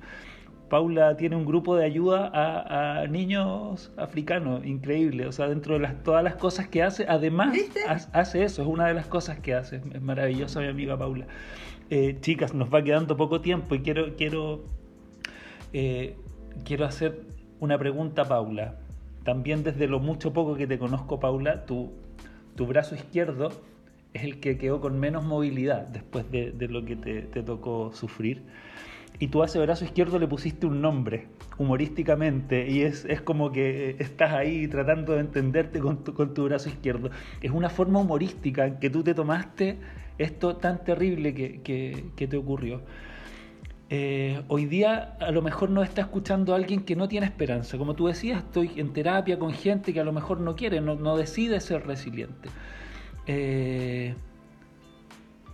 Paula 0.69 1.17
tiene 1.17 1.37
un 1.37 1.47
grupo 1.47 1.77
de 1.77 1.85
ayuda 1.85 2.31
a, 2.35 3.07
niños 3.07 3.93
africanos, 3.97 4.67
increíble. 4.67 5.27
O 5.27 5.33
sea, 5.33 5.49
dentro 5.49 5.75
de 5.75 5.81
las, 5.81 6.03
todas 6.03 6.25
las 6.25 6.35
cosas 6.35 6.67
que 6.67 6.83
hace, 6.83 7.07
además 7.09 7.57
hace 8.13 8.43
eso, 8.43 8.63
es 8.63 8.69
una 8.69 8.89
de 8.89 8.95
las 8.95 9.07
cosas 9.07 9.39
que 9.39 9.55
hace. 9.55 9.77
Es 9.77 10.03
maravillosa 10.03 10.61
mi 10.61 10.67
amiga 10.67 10.99
Paula. 10.99 11.27
Eh, 11.89 12.19
chicas, 12.21 12.53
nos 12.53 12.75
va 12.75 12.83
quedando 12.83 13.17
poco 13.17 13.41
tiempo 13.41 13.77
y 13.77 13.81
quiero, 13.83 14.17
quiero, 14.17 14.65
eh, 15.73 16.17
quiero 16.65 16.85
hacer 16.85 17.23
una 17.61 17.79
pregunta 17.79 18.23
a 18.23 18.25
Paula 18.25 18.75
también 19.27 19.65
desde 19.65 19.89
lo 19.89 19.99
mucho 19.99 20.33
poco 20.33 20.55
que 20.55 20.69
te 20.69 20.79
conozco, 20.79 21.19
Paula, 21.19 21.67
tu, 21.67 21.93
tu 22.55 22.65
brazo 22.65 22.95
izquierdo 22.95 23.51
es 24.15 24.25
el 24.25 24.41
que 24.41 24.59
quedó 24.59 24.81
con 24.81 24.99
menos 24.99 25.25
movilidad 25.25 25.87
después 25.89 26.31
de, 26.31 26.55
lo 26.69 26.85
que 26.85 26.97
te, 26.97 27.43
tocó 27.43 27.93
sufrir. 27.93 28.43
Y 29.19 29.29
tú 29.29 29.43
a 29.43 29.47
ese 29.47 29.59
brazo 29.59 29.85
izquierdo 29.85 30.19
le 30.19 30.27
pusiste 30.29 30.67
un 30.67 30.83
nombre, 30.83 31.29
humorísticamente, 31.57 32.69
y 32.69 32.83
es, 32.83 33.07
como 33.25 33.51
que 33.51 33.97
estás 33.99 34.33
ahí 34.33 34.69
tratando 34.69 35.15
de 35.15 35.21
entenderte 35.21 35.81
con 35.81 36.05
tu, 36.05 36.13
con 36.13 36.35
tu 36.35 36.45
brazo 36.45 36.69
izquierdo. 36.69 37.11
Es 37.41 37.51
una 37.51 37.71
forma 37.71 38.01
humorística 38.01 38.67
en 38.67 38.79
que 38.79 38.91
tú 38.91 39.03
te 39.03 39.15
tomaste 39.15 39.79
esto 40.19 40.57
tan 40.57 40.85
terrible 40.85 41.35
que, 41.35 42.11
que 42.15 42.27
te 42.27 42.37
ocurrió. 42.37 42.83
Eh, 43.89 44.43
hoy 44.49 44.67
día 44.67 45.17
a 45.21 45.31
lo 45.31 45.43
mejor 45.43 45.71
nos 45.71 45.85
está 45.85 46.01
escuchando 46.01 46.57
alguien 46.57 46.83
que 46.83 46.97
no 46.97 47.07
tiene 47.07 47.27
esperanza. 47.27 47.79
Como 47.79 47.95
tú 47.95 48.09
decías, 48.09 48.39
estoy 48.39 48.73
en 48.77 48.93
terapia 48.93 49.39
con 49.39 49.53
gente 49.53 49.93
que 49.93 50.01
a 50.01 50.05
lo 50.05 50.13
mejor 50.13 50.41
no 50.41 50.57
quiere, 50.57 50.81
no, 50.81 51.17
decide 51.17 51.61
ser 51.61 51.87
resiliente. 51.87 52.49
Eh, 53.27 54.15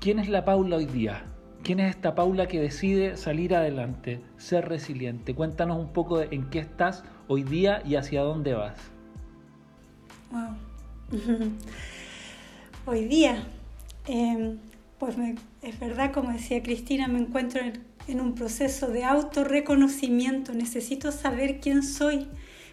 ¿Quién 0.01 0.19
es 0.19 0.29
la 0.29 0.45
Paula 0.45 0.77
hoy 0.77 0.87
día? 0.87 1.25
¿Quién 1.63 1.81
es 1.81 1.91
esta 1.91 2.15
Paula 2.15 2.49
que 2.49 2.61
decide 2.61 3.17
salir 3.17 3.55
adelante, 3.55 4.21
ser 4.37 4.69
resiliente? 4.69 5.35
Cuéntanos 5.35 5.79
un 5.79 5.93
poco 5.93 6.21
en 6.21 6.51
qué 6.51 6.59
estás 6.59 7.05
hoy 7.29 7.45
día 7.45 7.83
y 7.85 7.95
hacia 7.95 8.23
dónde 8.23 8.55
vas. 8.55 8.79
hoy 12.87 13.05
día, 13.05 13.45
em, 14.07 14.59
pues 14.99 15.17
es 15.61 15.79
verdad, 15.79 16.13
como 16.13 16.33
decía 16.33 16.63
Cristina, 16.63 17.07
me 17.07 17.19
encuentro 17.19 17.61
en 17.61 17.93
en 18.09 18.21
un 18.21 18.35
proceso 18.35 18.89
de 18.89 19.05
autorreconocimiento. 19.05 20.53
Necesito 20.53 21.13
saber 21.13 21.61
quién 21.61 21.83
soy, 21.83 22.27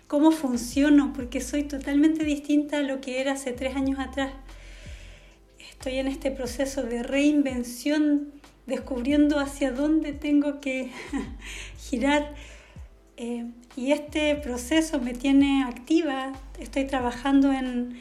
cómo 0.08 0.32
funciono, 0.32 1.14
porque 1.14 1.42
soy 1.42 1.64
totalmente 1.64 2.24
distinta 2.24 2.78
a 2.78 2.84
lo 2.84 3.02
que 3.02 3.22
era 3.22 3.34
hace 3.34 3.52
tres 3.52 3.76
años 3.76 4.00
atrás. 4.00 4.32
Estoy 5.80 6.00
en 6.00 6.10
este 6.10 6.30
proceso 6.30 6.84
de 6.84 7.04
reinvención, 7.04 8.34
descubriendo 8.66 9.40
hacia 9.40 9.72
dónde 9.72 10.12
tengo 10.12 10.60
que 10.60 10.92
girar. 11.80 12.36
Eh, 13.16 13.46
y 13.78 13.94
este 13.94 14.36
proceso 14.36 15.00
me 15.00 15.14
tiene 15.14 15.64
activa. 15.64 16.34
Estoy 16.60 16.84
trabajando 16.84 17.54
en, 17.54 17.98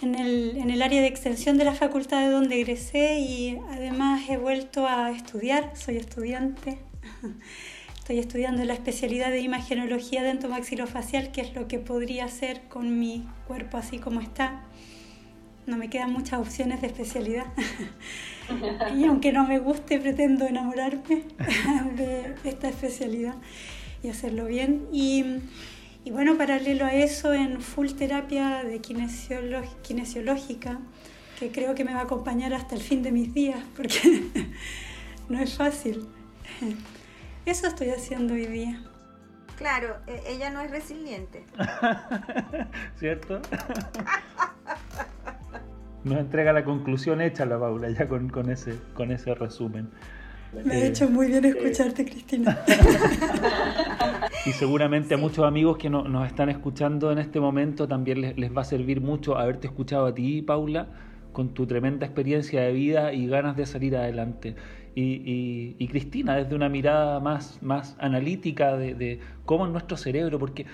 en 0.00 0.14
el, 0.14 0.80
área 0.80 1.02
de 1.02 1.06
extensión 1.06 1.58
de 1.58 1.66
la 1.66 1.74
facultad 1.74 2.22
de 2.22 2.30
donde 2.30 2.58
egresé 2.58 3.18
y 3.18 3.58
además 3.68 4.22
he 4.30 4.38
vuelto 4.38 4.88
a 4.88 5.10
estudiar, 5.10 5.72
soy 5.76 5.98
estudiante. 5.98 6.78
Estoy 7.98 8.20
estudiando 8.20 8.64
la 8.64 8.72
especialidad 8.72 9.28
de 9.28 9.40
imagenología 9.40 10.22
dentomaxilofacial, 10.22 11.30
que 11.30 11.42
es 11.42 11.54
lo 11.54 11.68
que 11.68 11.78
podría 11.78 12.24
hacer 12.24 12.62
con 12.70 12.98
mi 12.98 13.28
cuerpo 13.46 13.76
así 13.76 13.98
como 13.98 14.22
está. 14.22 14.64
No 15.70 15.78
me 15.78 15.88
quedan 15.88 16.12
muchas 16.12 16.40
opciones 16.40 16.80
de 16.82 16.88
especialidad. 16.88 17.46
y 18.96 19.04
aunque 19.04 19.32
no 19.32 19.46
me 19.46 19.58
guste, 19.58 19.98
pretendo 19.98 20.46
enamorarme 20.46 21.24
de 21.96 22.34
esta 22.44 22.68
especialidad 22.68 23.36
y 24.02 24.08
hacerlo 24.08 24.46
bien. 24.46 24.86
Y 24.92 25.40
y 26.02 26.10
bueno, 26.12 26.38
paralelo 26.38 26.86
a 26.86 26.94
eso, 26.94 27.34
en 27.34 27.60
full 27.60 27.88
terapia 27.90 28.64
de 28.64 28.80
kinesiológica, 28.80 30.78
que 31.38 31.52
creo 31.52 31.74
que 31.74 31.84
me 31.84 31.92
va 31.92 32.00
a 32.00 32.04
acompañar 32.04 32.54
hasta 32.54 32.74
el 32.74 32.80
fin 32.80 33.02
de 33.02 33.12
mis 33.12 33.34
días, 33.34 33.60
porque 33.76 34.24
no 35.28 35.38
es 35.38 35.56
fácil. 35.56 36.08
Eso 37.44 37.66
estoy 37.66 37.90
haciendo 37.90 38.32
hoy 38.32 38.46
día. 38.46 38.82
Claro, 39.56 39.98
e, 40.06 40.22
ella 40.26 40.48
no 40.48 40.62
es 40.62 40.70
resiliente. 40.70 41.44
¿Cierto? 42.98 43.42
Nos 46.04 46.18
entrega 46.18 46.52
la 46.52 46.64
conclusión 46.64 47.20
hecha 47.20 47.44
la 47.44 47.58
Paula 47.58 47.90
ya 47.90 48.08
con, 48.08 48.28
con, 48.28 48.50
ese, 48.50 48.74
con 48.94 49.10
ese 49.10 49.34
resumen. 49.34 49.88
Me 50.64 50.74
ha 50.74 50.86
hecho 50.86 51.08
muy 51.08 51.28
bien 51.28 51.44
escucharte, 51.44 52.04
Cristina. 52.04 52.58
y 54.46 54.50
seguramente 54.50 55.14
a 55.14 55.16
muchos 55.16 55.44
amigos 55.44 55.78
que 55.78 55.88
nos 55.88 56.26
están 56.26 56.48
escuchando 56.48 57.12
en 57.12 57.18
este 57.18 57.38
momento 57.38 57.86
también 57.86 58.20
les, 58.20 58.56
va 58.56 58.62
a 58.62 58.64
servir 58.64 59.00
mucho 59.00 59.38
haberte 59.38 59.68
escuchado 59.68 60.06
a 60.06 60.14
ti, 60.14 60.42
Paula, 60.42 60.88
con 61.32 61.54
tu 61.54 61.66
tremenda 61.66 62.04
experiencia 62.04 62.62
de 62.62 62.72
vida 62.72 63.12
y 63.12 63.28
ganas 63.28 63.56
de 63.56 63.66
salir 63.66 63.96
adelante. 63.96 64.56
Y, 64.96 65.86
Cristina, 65.86 66.34
desde 66.34 66.54
una 66.56 66.68
mirada 66.68 67.20
más, 67.20 67.62
más 67.62 67.96
analítica 68.00 68.76
de, 68.76 69.20
cómo 69.44 69.66
es 69.66 69.72
nuestro 69.72 69.96
cerebro, 69.96 70.38
porque, 70.40 70.66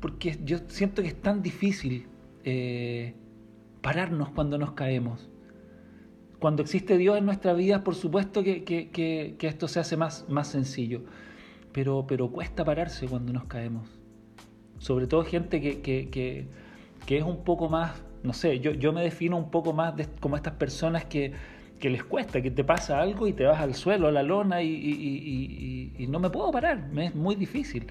porque 0.00 0.38
yo 0.42 0.58
siento 0.68 1.02
que 1.02 1.08
es 1.08 1.20
tan 1.20 1.42
difícil 1.42 2.06
eh, 2.44 3.14
pararnos 3.80 4.30
cuando 4.30 4.58
nos 4.58 4.72
caemos 4.72 5.28
cuando 6.38 6.62
existe 6.62 6.96
Dios 6.96 7.18
en 7.18 7.26
nuestra 7.26 7.52
vida, 7.52 7.82
por 7.82 7.94
supuesto 7.94 8.42
que, 8.44 9.36
esto 9.40 9.68
se 9.68 9.80
hace 9.80 9.96
más, 9.96 10.24
más 10.28 10.48
sencillo, 10.48 11.02
pero, 11.72 12.06
pero 12.06 12.30
cuesta 12.30 12.64
pararse 12.64 13.06
cuando 13.08 13.32
nos 13.32 13.44
caemos. 13.44 13.88
Sobre 14.78 15.06
todo 15.08 15.24
gente 15.24 15.60
que, 15.60 16.46
es 17.08 17.22
un 17.24 17.42
poco 17.42 17.68
más, 17.68 18.02
no 18.22 18.32
sé, 18.32 18.60
yo, 18.60 18.72
yo 18.72 18.92
me 18.92 19.02
defino 19.02 19.36
un 19.36 19.50
poco 19.50 19.72
más 19.72 19.94
como 20.20 20.36
estas 20.36 20.54
personas 20.54 21.04
que, 21.06 21.32
les 21.80 22.04
cuesta, 22.04 22.40
que 22.40 22.50
te 22.50 22.64
pasa 22.64 23.00
algo 23.00 23.26
y 23.26 23.32
te 23.32 23.44
vas 23.44 23.60
al 23.60 23.74
suelo, 23.74 24.06
a 24.06 24.12
la 24.12 24.22
lona 24.22 24.62
y, 24.62 26.06
no 26.08 26.20
me 26.20 26.30
puedo 26.30 26.52
parar, 26.52 26.88
me 26.92 27.06
es 27.06 27.14
muy 27.16 27.34
difícil. 27.34 27.86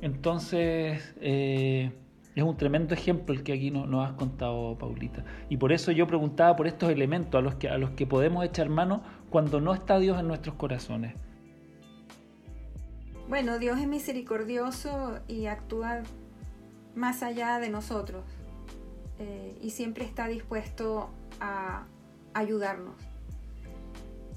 Entonces, 0.00 1.14
eh, 1.20 1.90
Es 2.36 2.42
un 2.42 2.54
tremendo 2.54 2.92
ejemplo 2.92 3.34
el 3.34 3.42
que 3.42 3.54
aquí 3.54 3.70
nos, 3.70 4.06
has 4.06 4.12
contado, 4.12 4.76
Paulita. 4.76 5.24
Y 5.48 5.56
por 5.56 5.72
eso 5.72 5.90
yo 5.90 6.06
preguntaba 6.06 6.54
por 6.54 6.66
estos 6.66 6.90
elementos 6.90 7.34
a 7.34 7.40
los, 7.40 7.54
que, 7.54 8.06
podemos 8.06 8.44
echar 8.44 8.68
mano 8.68 9.02
cuando 9.30 9.58
no 9.58 9.72
está 9.72 9.98
Dios 9.98 10.20
en 10.20 10.28
nuestros 10.28 10.54
corazones. 10.56 11.14
Bueno, 13.26 13.58
Dios 13.58 13.80
es 13.80 13.88
misericordioso 13.88 15.18
y 15.26 15.46
actúa 15.46 16.02
más 16.94 17.22
allá 17.22 17.58
de 17.58 17.70
nosotros. 17.70 18.22
Eh, 19.18 19.56
y 19.62 19.70
siempre 19.70 20.04
está 20.04 20.28
dispuesto 20.28 21.08
a 21.40 21.86
ayudarnos. 22.34 22.96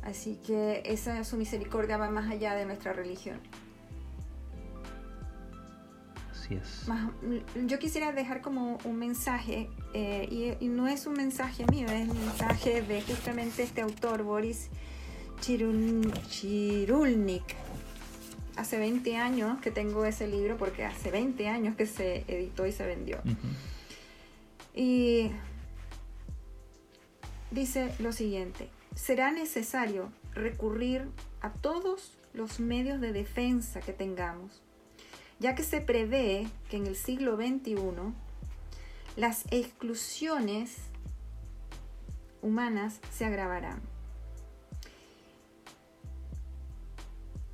Así 0.03 0.39
que 0.47 0.83
esa 0.85 1.25
su 1.25 1.35
misericordia 1.35 1.97
va 1.97 2.09
más 2.09 2.31
allá 2.31 2.55
de 2.55 2.65
nuestra 2.65 2.93
religión. 2.93 3.41
Así 6.49 6.55
es. 6.55 6.87
yo 7.67 7.77
quisiera 7.77 8.11
dejar 8.11 8.41
como 8.41 8.79
un 8.83 8.97
mensaje, 8.97 9.69
eh, 9.93 10.57
y, 10.59 10.67
no 10.67 10.87
es 10.87 11.05
un 11.05 11.13
mensaje 11.13 11.65
mío, 11.71 11.87
es 11.89 12.09
un 12.09 12.19
mensaje 12.19 12.81
de 12.81 13.01
justamente 13.03 13.63
este 13.63 13.81
autor, 13.81 14.23
Boris 14.23 14.69
Chirulnik. 15.41 17.43
Hace 18.55 18.77
20 18.77 19.15
años 19.15 19.61
que 19.61 19.71
tengo 19.71 20.05
ese 20.05 20.27
libro, 20.27 20.57
porque 20.57 20.85
hace 20.85 21.11
20 21.11 21.47
años 21.47 21.75
que 21.75 21.85
se 21.85 22.25
editó 22.27 22.65
y 22.65 22.71
se 22.71 22.85
vendió. 22.85 23.19
Y 24.73 25.31
dice 27.51 27.93
lo 27.99 28.11
siguiente, 28.11 28.69
será 28.95 29.31
necesario 29.31 30.11
recurrir 30.33 31.07
a 31.41 31.51
todos 31.51 32.17
los 32.33 32.59
medios 32.59 32.99
de 33.01 33.13
defensa 33.13 33.81
que 33.81 33.93
tengamos, 33.93 34.61
ya 35.39 35.55
que 35.55 35.63
se 35.63 35.81
prevé 35.81 36.47
que 36.69 36.77
en 36.77 36.87
el 36.87 36.95
siglo 36.95 37.37
XXI 37.37 37.75
las 39.15 39.45
exclusiones 39.51 40.77
humanas 42.41 42.99
se 43.11 43.25
agravarán. 43.25 43.81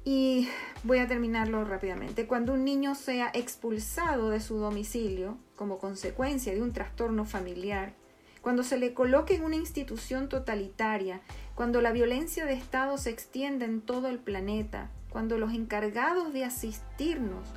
Y 0.04 0.48
voy 0.84 1.00
a 1.00 1.08
terminarlo 1.08 1.66
rápidamente. 1.66 2.28
Cuando 2.28 2.54
un 2.54 2.64
niño 2.64 2.94
sea 2.94 3.32
expulsado 3.34 4.30
de 4.30 4.40
su 4.40 4.58
domicilio 4.58 5.40
como 5.56 5.80
consecuencia 5.80 6.54
de 6.54 6.62
un 6.62 6.74
trastorno 6.74 7.26
familiar, 7.26 7.94
cuando 8.42 8.62
se 8.62 8.78
le 8.78 8.94
coloque 8.94 9.34
en 9.34 9.44
una 9.44 9.56
institución 9.56 10.30
totalitaria, 10.30 11.22
cuando 11.56 11.82
la 11.82 11.92
violencia 11.92 12.46
de 12.46 12.54
Estado 12.54 13.00
se 13.00 13.10
extienda 13.10 13.66
en 13.66 13.82
todo 13.82 14.08
el 14.08 14.20
planeta, 14.20 14.92
cuando 15.10 15.40
los 15.40 15.54
encargados 15.54 16.32
de 16.32 16.46
asistirnos 16.46 17.48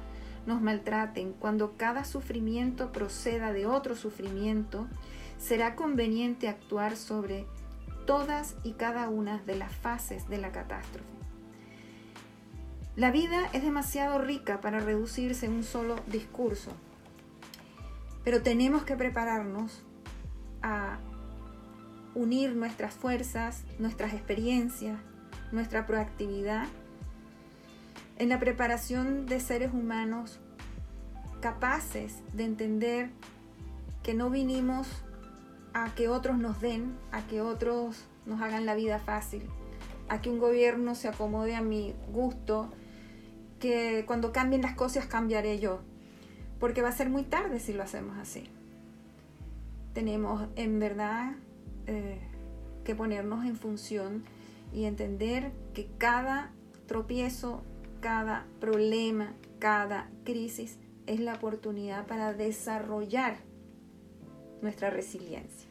nos 0.48 0.62
maltraten, 0.62 1.34
cuando 1.34 1.76
cada 1.76 2.04
sufrimiento 2.04 2.90
proceda 2.90 3.52
de 3.52 3.66
otro 3.66 3.94
sufrimiento, 3.94 4.88
será 5.38 5.76
conveniente 5.76 6.48
actuar 6.48 6.96
sobre 6.96 7.46
todas 8.06 8.56
y 8.64 8.72
cada 8.72 9.10
una 9.10 9.42
de 9.42 9.56
las 9.56 9.70
fases 9.70 10.26
de 10.30 10.38
la 10.38 10.50
catástrofe. 10.50 11.04
La 12.96 13.10
vida 13.10 13.50
es 13.52 13.62
demasiado 13.62 14.18
rica 14.18 14.62
para 14.62 14.80
reducirse 14.80 15.44
en 15.44 15.52
un 15.52 15.64
solo 15.64 15.96
discurso, 16.06 16.72
pero 18.24 18.42
tenemos 18.42 18.84
que 18.84 18.96
prepararnos 18.96 19.84
a 20.62 20.98
unir 22.14 22.56
nuestras 22.56 22.94
fuerzas, 22.94 23.64
nuestras 23.78 24.14
experiencias, 24.14 24.98
nuestra 25.52 25.86
proactividad 25.86 26.66
en 28.18 28.28
la 28.28 28.38
preparación 28.38 29.26
de 29.26 29.40
seres 29.40 29.72
humanos 29.72 30.40
capaces 31.40 32.22
de 32.32 32.44
entender 32.44 33.10
que 34.02 34.14
no 34.14 34.28
vinimos 34.28 34.88
a 35.72 35.94
que 35.94 36.08
otros 36.08 36.38
nos 36.38 36.60
den, 36.60 36.96
a 37.12 37.26
que 37.26 37.40
otros 37.40 38.04
nos 38.26 38.40
hagan 38.40 38.66
la 38.66 38.74
vida 38.74 38.98
fácil, 38.98 39.42
a 40.08 40.20
que 40.20 40.30
un 40.30 40.38
gobierno 40.38 40.94
se 40.94 41.08
acomode 41.08 41.54
a 41.54 41.62
mi 41.62 41.94
gusto, 42.12 42.70
que 43.60 44.04
cuando 44.06 44.32
cambien 44.32 44.62
las 44.62 44.74
cosas 44.74 45.06
cambiaré 45.06 45.60
yo, 45.60 45.80
porque 46.58 46.82
va 46.82 46.88
a 46.88 46.92
ser 46.92 47.10
muy 47.10 47.22
tarde 47.22 47.60
si 47.60 47.72
lo 47.72 47.82
hacemos 47.82 48.18
así. 48.18 48.48
Tenemos 49.94 50.48
en 50.56 50.78
verdad 50.80 51.36
eh, 51.86 52.18
que 52.84 52.94
ponernos 52.94 53.44
en 53.44 53.56
función 53.56 54.24
y 54.72 54.84
entender 54.84 55.52
que 55.74 55.88
cada 55.98 56.50
tropiezo, 56.86 57.62
cada 58.00 58.46
problema, 58.60 59.34
cada 59.58 60.08
crisis 60.24 60.78
es 61.06 61.20
la 61.20 61.34
oportunidad 61.34 62.06
para 62.06 62.32
desarrollar 62.32 63.36
nuestra 64.62 64.90
resiliencia. 64.90 65.68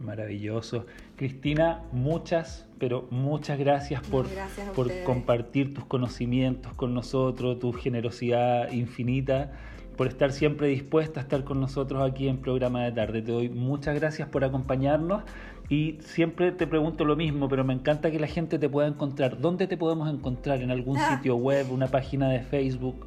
Maravilloso. 0.00 0.86
Cristina, 1.16 1.82
muchas, 1.92 2.68
pero 2.78 3.08
muchas 3.10 3.58
gracias 3.58 4.02
por, 4.02 4.26
por 4.74 4.92
compartir 5.04 5.72
tus 5.72 5.86
conocimientos 5.86 6.74
con 6.74 6.92
nosotros, 6.92 7.58
tu 7.58 7.72
generosidad 7.72 8.70
infinita, 8.72 9.52
por 9.96 10.08
estar 10.08 10.32
siempre 10.32 10.68
dispuesta 10.68 11.20
a 11.20 11.22
estar 11.22 11.44
con 11.44 11.60
nosotros 11.60 12.08
aquí 12.08 12.28
en 12.28 12.38
programa 12.38 12.84
de 12.84 12.92
tarde. 12.92 13.22
Te 13.22 13.32
doy 13.32 13.48
muchas 13.48 13.94
gracias 13.94 14.28
por 14.28 14.44
acompañarnos 14.44 15.22
y 15.68 15.98
siempre 16.00 16.52
te 16.52 16.66
pregunto 16.66 17.04
lo 17.04 17.16
mismo, 17.16 17.48
pero 17.48 17.64
me 17.64 17.74
encanta 17.74 18.10
que 18.10 18.20
la 18.20 18.28
gente 18.28 18.58
te 18.58 18.68
pueda 18.68 18.88
encontrar. 18.88 19.40
¿Dónde 19.40 19.66
te 19.66 19.76
podemos 19.76 20.12
encontrar? 20.12 20.62
¿En 20.62 20.70
algún 20.70 20.98
ah. 20.98 21.16
sitio 21.16 21.36
web, 21.36 21.70
una 21.72 21.88
página 21.88 22.28
de 22.28 22.40
Facebook? 22.40 23.06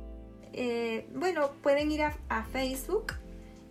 Eh, 0.53 1.07
bueno, 1.15 1.51
pueden 1.61 1.91
ir 1.91 2.01
a 2.03 2.43
Facebook 2.51 3.13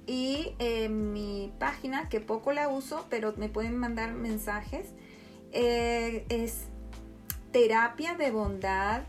y 0.09 0.55
eh, 0.59 0.89
mi 0.89 1.53
página, 1.59 2.09
que 2.09 2.21
poco 2.21 2.53
la 2.53 2.69
uso, 2.69 3.07
pero 3.11 3.35
me 3.37 3.51
pueden 3.51 3.77
mandar 3.77 4.15
mensajes, 4.15 4.95
eh, 5.53 6.25
es 6.31 6.69
Terapia 7.53 8.15
de 8.15 8.31
Bondad 8.31 9.03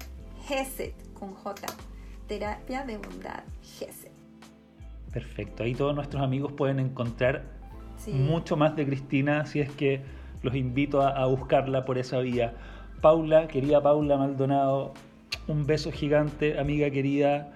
GESET, 0.46 0.94
con 1.14 1.34
J. 1.36 1.68
Terapia 2.28 2.84
de 2.84 2.98
Bondad 2.98 3.44
GESET. 3.62 4.12
Perfecto, 5.14 5.64
ahí 5.64 5.74
todos 5.74 5.96
nuestros 5.96 6.22
amigos 6.22 6.52
pueden 6.52 6.80
encontrar 6.80 7.59
mucho 8.08 8.58
más 8.58 8.76
de 8.76 8.86
Cristina, 8.86 9.46
si 9.46 9.60
es 9.60 9.70
que 9.72 10.02
los 10.42 10.56
invito 10.56 11.02
a, 11.02 11.10
a 11.10 11.26
buscarla 11.26 11.86
por 11.86 11.98
esa 11.98 12.20
vía. 12.20 12.54
Paula, 13.02 13.48
querida 13.48 13.82
Paula 13.82 14.18
Maldonado, 14.18 14.94
un 15.48 15.66
beso 15.66 15.92
gigante, 15.92 16.60
amiga 16.60 16.90
querida 16.90 17.54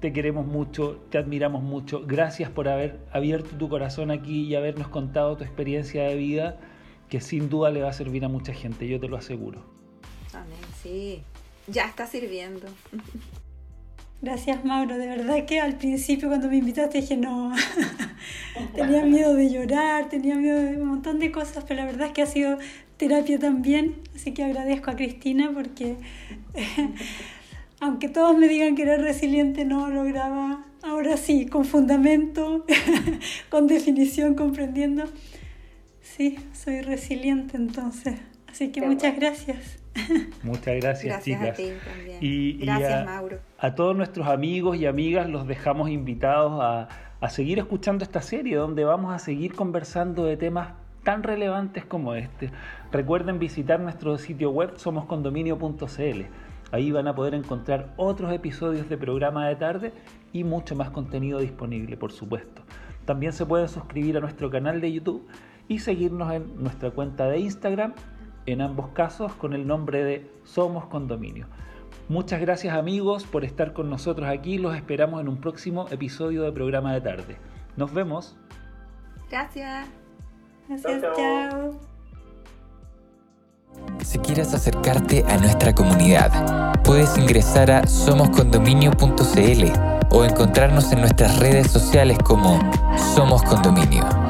te 0.00 0.12
queremos 0.12 0.46
mucho, 0.46 0.98
te 1.10 1.18
admiramos 1.18 1.62
mucho. 1.62 2.02
Gracias 2.06 2.50
por 2.50 2.68
haber 2.68 2.98
abierto 3.12 3.50
tu 3.56 3.68
corazón 3.68 4.10
aquí 4.10 4.44
y 4.44 4.54
habernos 4.54 4.88
contado 4.88 5.36
tu 5.36 5.44
experiencia 5.44 6.04
de 6.04 6.16
vida, 6.16 6.58
que 7.08 7.20
sin 7.20 7.50
duda 7.50 7.70
le 7.70 7.82
va 7.82 7.90
a 7.90 7.92
servir 7.92 8.24
a 8.24 8.28
mucha 8.28 8.54
gente, 8.54 8.88
yo 8.88 8.98
te 8.98 9.08
lo 9.08 9.16
aseguro. 9.16 9.62
Amén, 10.32 10.58
sí, 10.82 11.22
ya 11.66 11.86
está 11.86 12.06
sirviendo. 12.06 12.66
Gracias 14.22 14.64
Mauro, 14.66 14.98
de 14.98 15.06
verdad 15.06 15.46
que 15.46 15.60
al 15.60 15.76
principio 15.76 16.28
cuando 16.28 16.48
me 16.48 16.58
invitaste 16.58 17.00
dije 17.00 17.16
no, 17.16 17.52
tenía 18.74 19.02
miedo 19.02 19.34
de 19.34 19.50
llorar, 19.50 20.10
tenía 20.10 20.34
miedo 20.34 20.58
de 20.58 20.76
un 20.76 20.88
montón 20.88 21.18
de 21.18 21.32
cosas, 21.32 21.64
pero 21.66 21.80
la 21.80 21.86
verdad 21.86 22.08
es 22.08 22.12
que 22.12 22.22
ha 22.22 22.26
sido 22.26 22.58
terapia 22.98 23.38
también, 23.38 23.96
así 24.14 24.32
que 24.32 24.44
agradezco 24.44 24.90
a 24.90 24.96
Cristina 24.96 25.50
porque 25.54 25.96
aunque 27.80 28.10
todos 28.10 28.36
me 28.36 28.46
digan 28.46 28.76
que 28.76 28.82
era 28.82 28.98
resiliente, 28.98 29.64
no 29.64 29.88
lograba, 29.88 30.66
ahora 30.82 31.16
sí, 31.16 31.46
con 31.46 31.64
fundamento, 31.64 32.66
con 33.48 33.66
definición, 33.66 34.34
comprendiendo. 34.34 35.04
Sí, 36.02 36.38
soy 36.52 36.82
resiliente 36.82 37.56
entonces. 37.56 38.16
Así 38.46 38.68
que 38.68 38.82
muchas 38.82 39.16
gracias. 39.16 39.79
Muchas 40.42 40.76
gracias, 40.80 41.24
chicas. 41.24 41.50
A 41.50 41.52
ti 41.54 41.72
también. 41.84 42.18
Y, 42.20 42.64
gracias, 42.64 43.04
Mauro. 43.04 43.38
A 43.58 43.74
todos 43.74 43.96
nuestros 43.96 44.26
amigos 44.28 44.76
y 44.76 44.86
amigas 44.86 45.28
los 45.28 45.46
dejamos 45.46 45.90
invitados 45.90 46.60
a, 46.62 46.88
a 47.20 47.30
seguir 47.30 47.58
escuchando 47.58 48.04
esta 48.04 48.22
serie 48.22 48.56
donde 48.56 48.84
vamos 48.84 49.14
a 49.14 49.18
seguir 49.18 49.54
conversando 49.54 50.24
de 50.24 50.36
temas 50.36 50.74
tan 51.02 51.22
relevantes 51.22 51.84
como 51.84 52.14
este. 52.14 52.50
Recuerden 52.92 53.38
visitar 53.38 53.80
nuestro 53.80 54.18
sitio 54.18 54.50
web 54.50 54.72
somoscondominio.cl 54.76 56.24
Ahí 56.72 56.92
van 56.92 57.08
a 57.08 57.14
poder 57.14 57.34
encontrar 57.34 57.92
otros 57.96 58.32
episodios 58.32 58.88
de 58.88 58.96
programa 58.96 59.48
de 59.48 59.56
tarde 59.56 59.92
y 60.32 60.44
mucho 60.44 60.76
más 60.76 60.90
contenido 60.90 61.40
disponible, 61.40 61.96
por 61.96 62.12
supuesto. 62.12 62.62
También 63.06 63.32
se 63.32 63.44
pueden 63.44 63.68
suscribir 63.68 64.16
a 64.16 64.20
nuestro 64.20 64.50
canal 64.50 64.80
de 64.80 64.92
YouTube 64.92 65.26
y 65.66 65.80
seguirnos 65.80 66.32
en 66.32 66.62
nuestra 66.62 66.92
cuenta 66.92 67.28
de 67.28 67.38
Instagram, 67.38 67.94
en 68.46 68.60
ambos 68.60 68.88
casos 68.88 69.32
con 69.34 69.52
el 69.52 69.66
nombre 69.66 70.04
de 70.04 70.30
Somos 70.44 70.86
Condominio. 70.86 71.46
Muchas 72.08 72.40
gracias 72.40 72.74
amigos 72.74 73.24
por 73.24 73.44
estar 73.44 73.72
con 73.72 73.88
nosotros 73.88 74.28
aquí. 74.28 74.58
Los 74.58 74.74
esperamos 74.76 75.20
en 75.20 75.28
un 75.28 75.40
próximo 75.40 75.86
episodio 75.90 76.42
de 76.42 76.52
programa 76.52 76.92
de 76.92 77.00
tarde. 77.00 77.36
Nos 77.76 77.92
vemos. 77.92 78.36
Gracias. 79.30 79.88
Gracias, 80.68 81.02
chao. 81.16 81.78
Si 84.02 84.18
quieres 84.18 84.52
acercarte 84.54 85.24
a 85.28 85.36
nuestra 85.36 85.74
comunidad, 85.74 86.82
puedes 86.82 87.16
ingresar 87.16 87.70
a 87.70 87.86
somoscondominio.cl 87.86 89.64
o 90.10 90.24
encontrarnos 90.24 90.92
en 90.92 91.00
nuestras 91.00 91.38
redes 91.38 91.70
sociales 91.70 92.18
como 92.24 92.58
Somos 93.14 93.42
Condominio. 93.44 94.29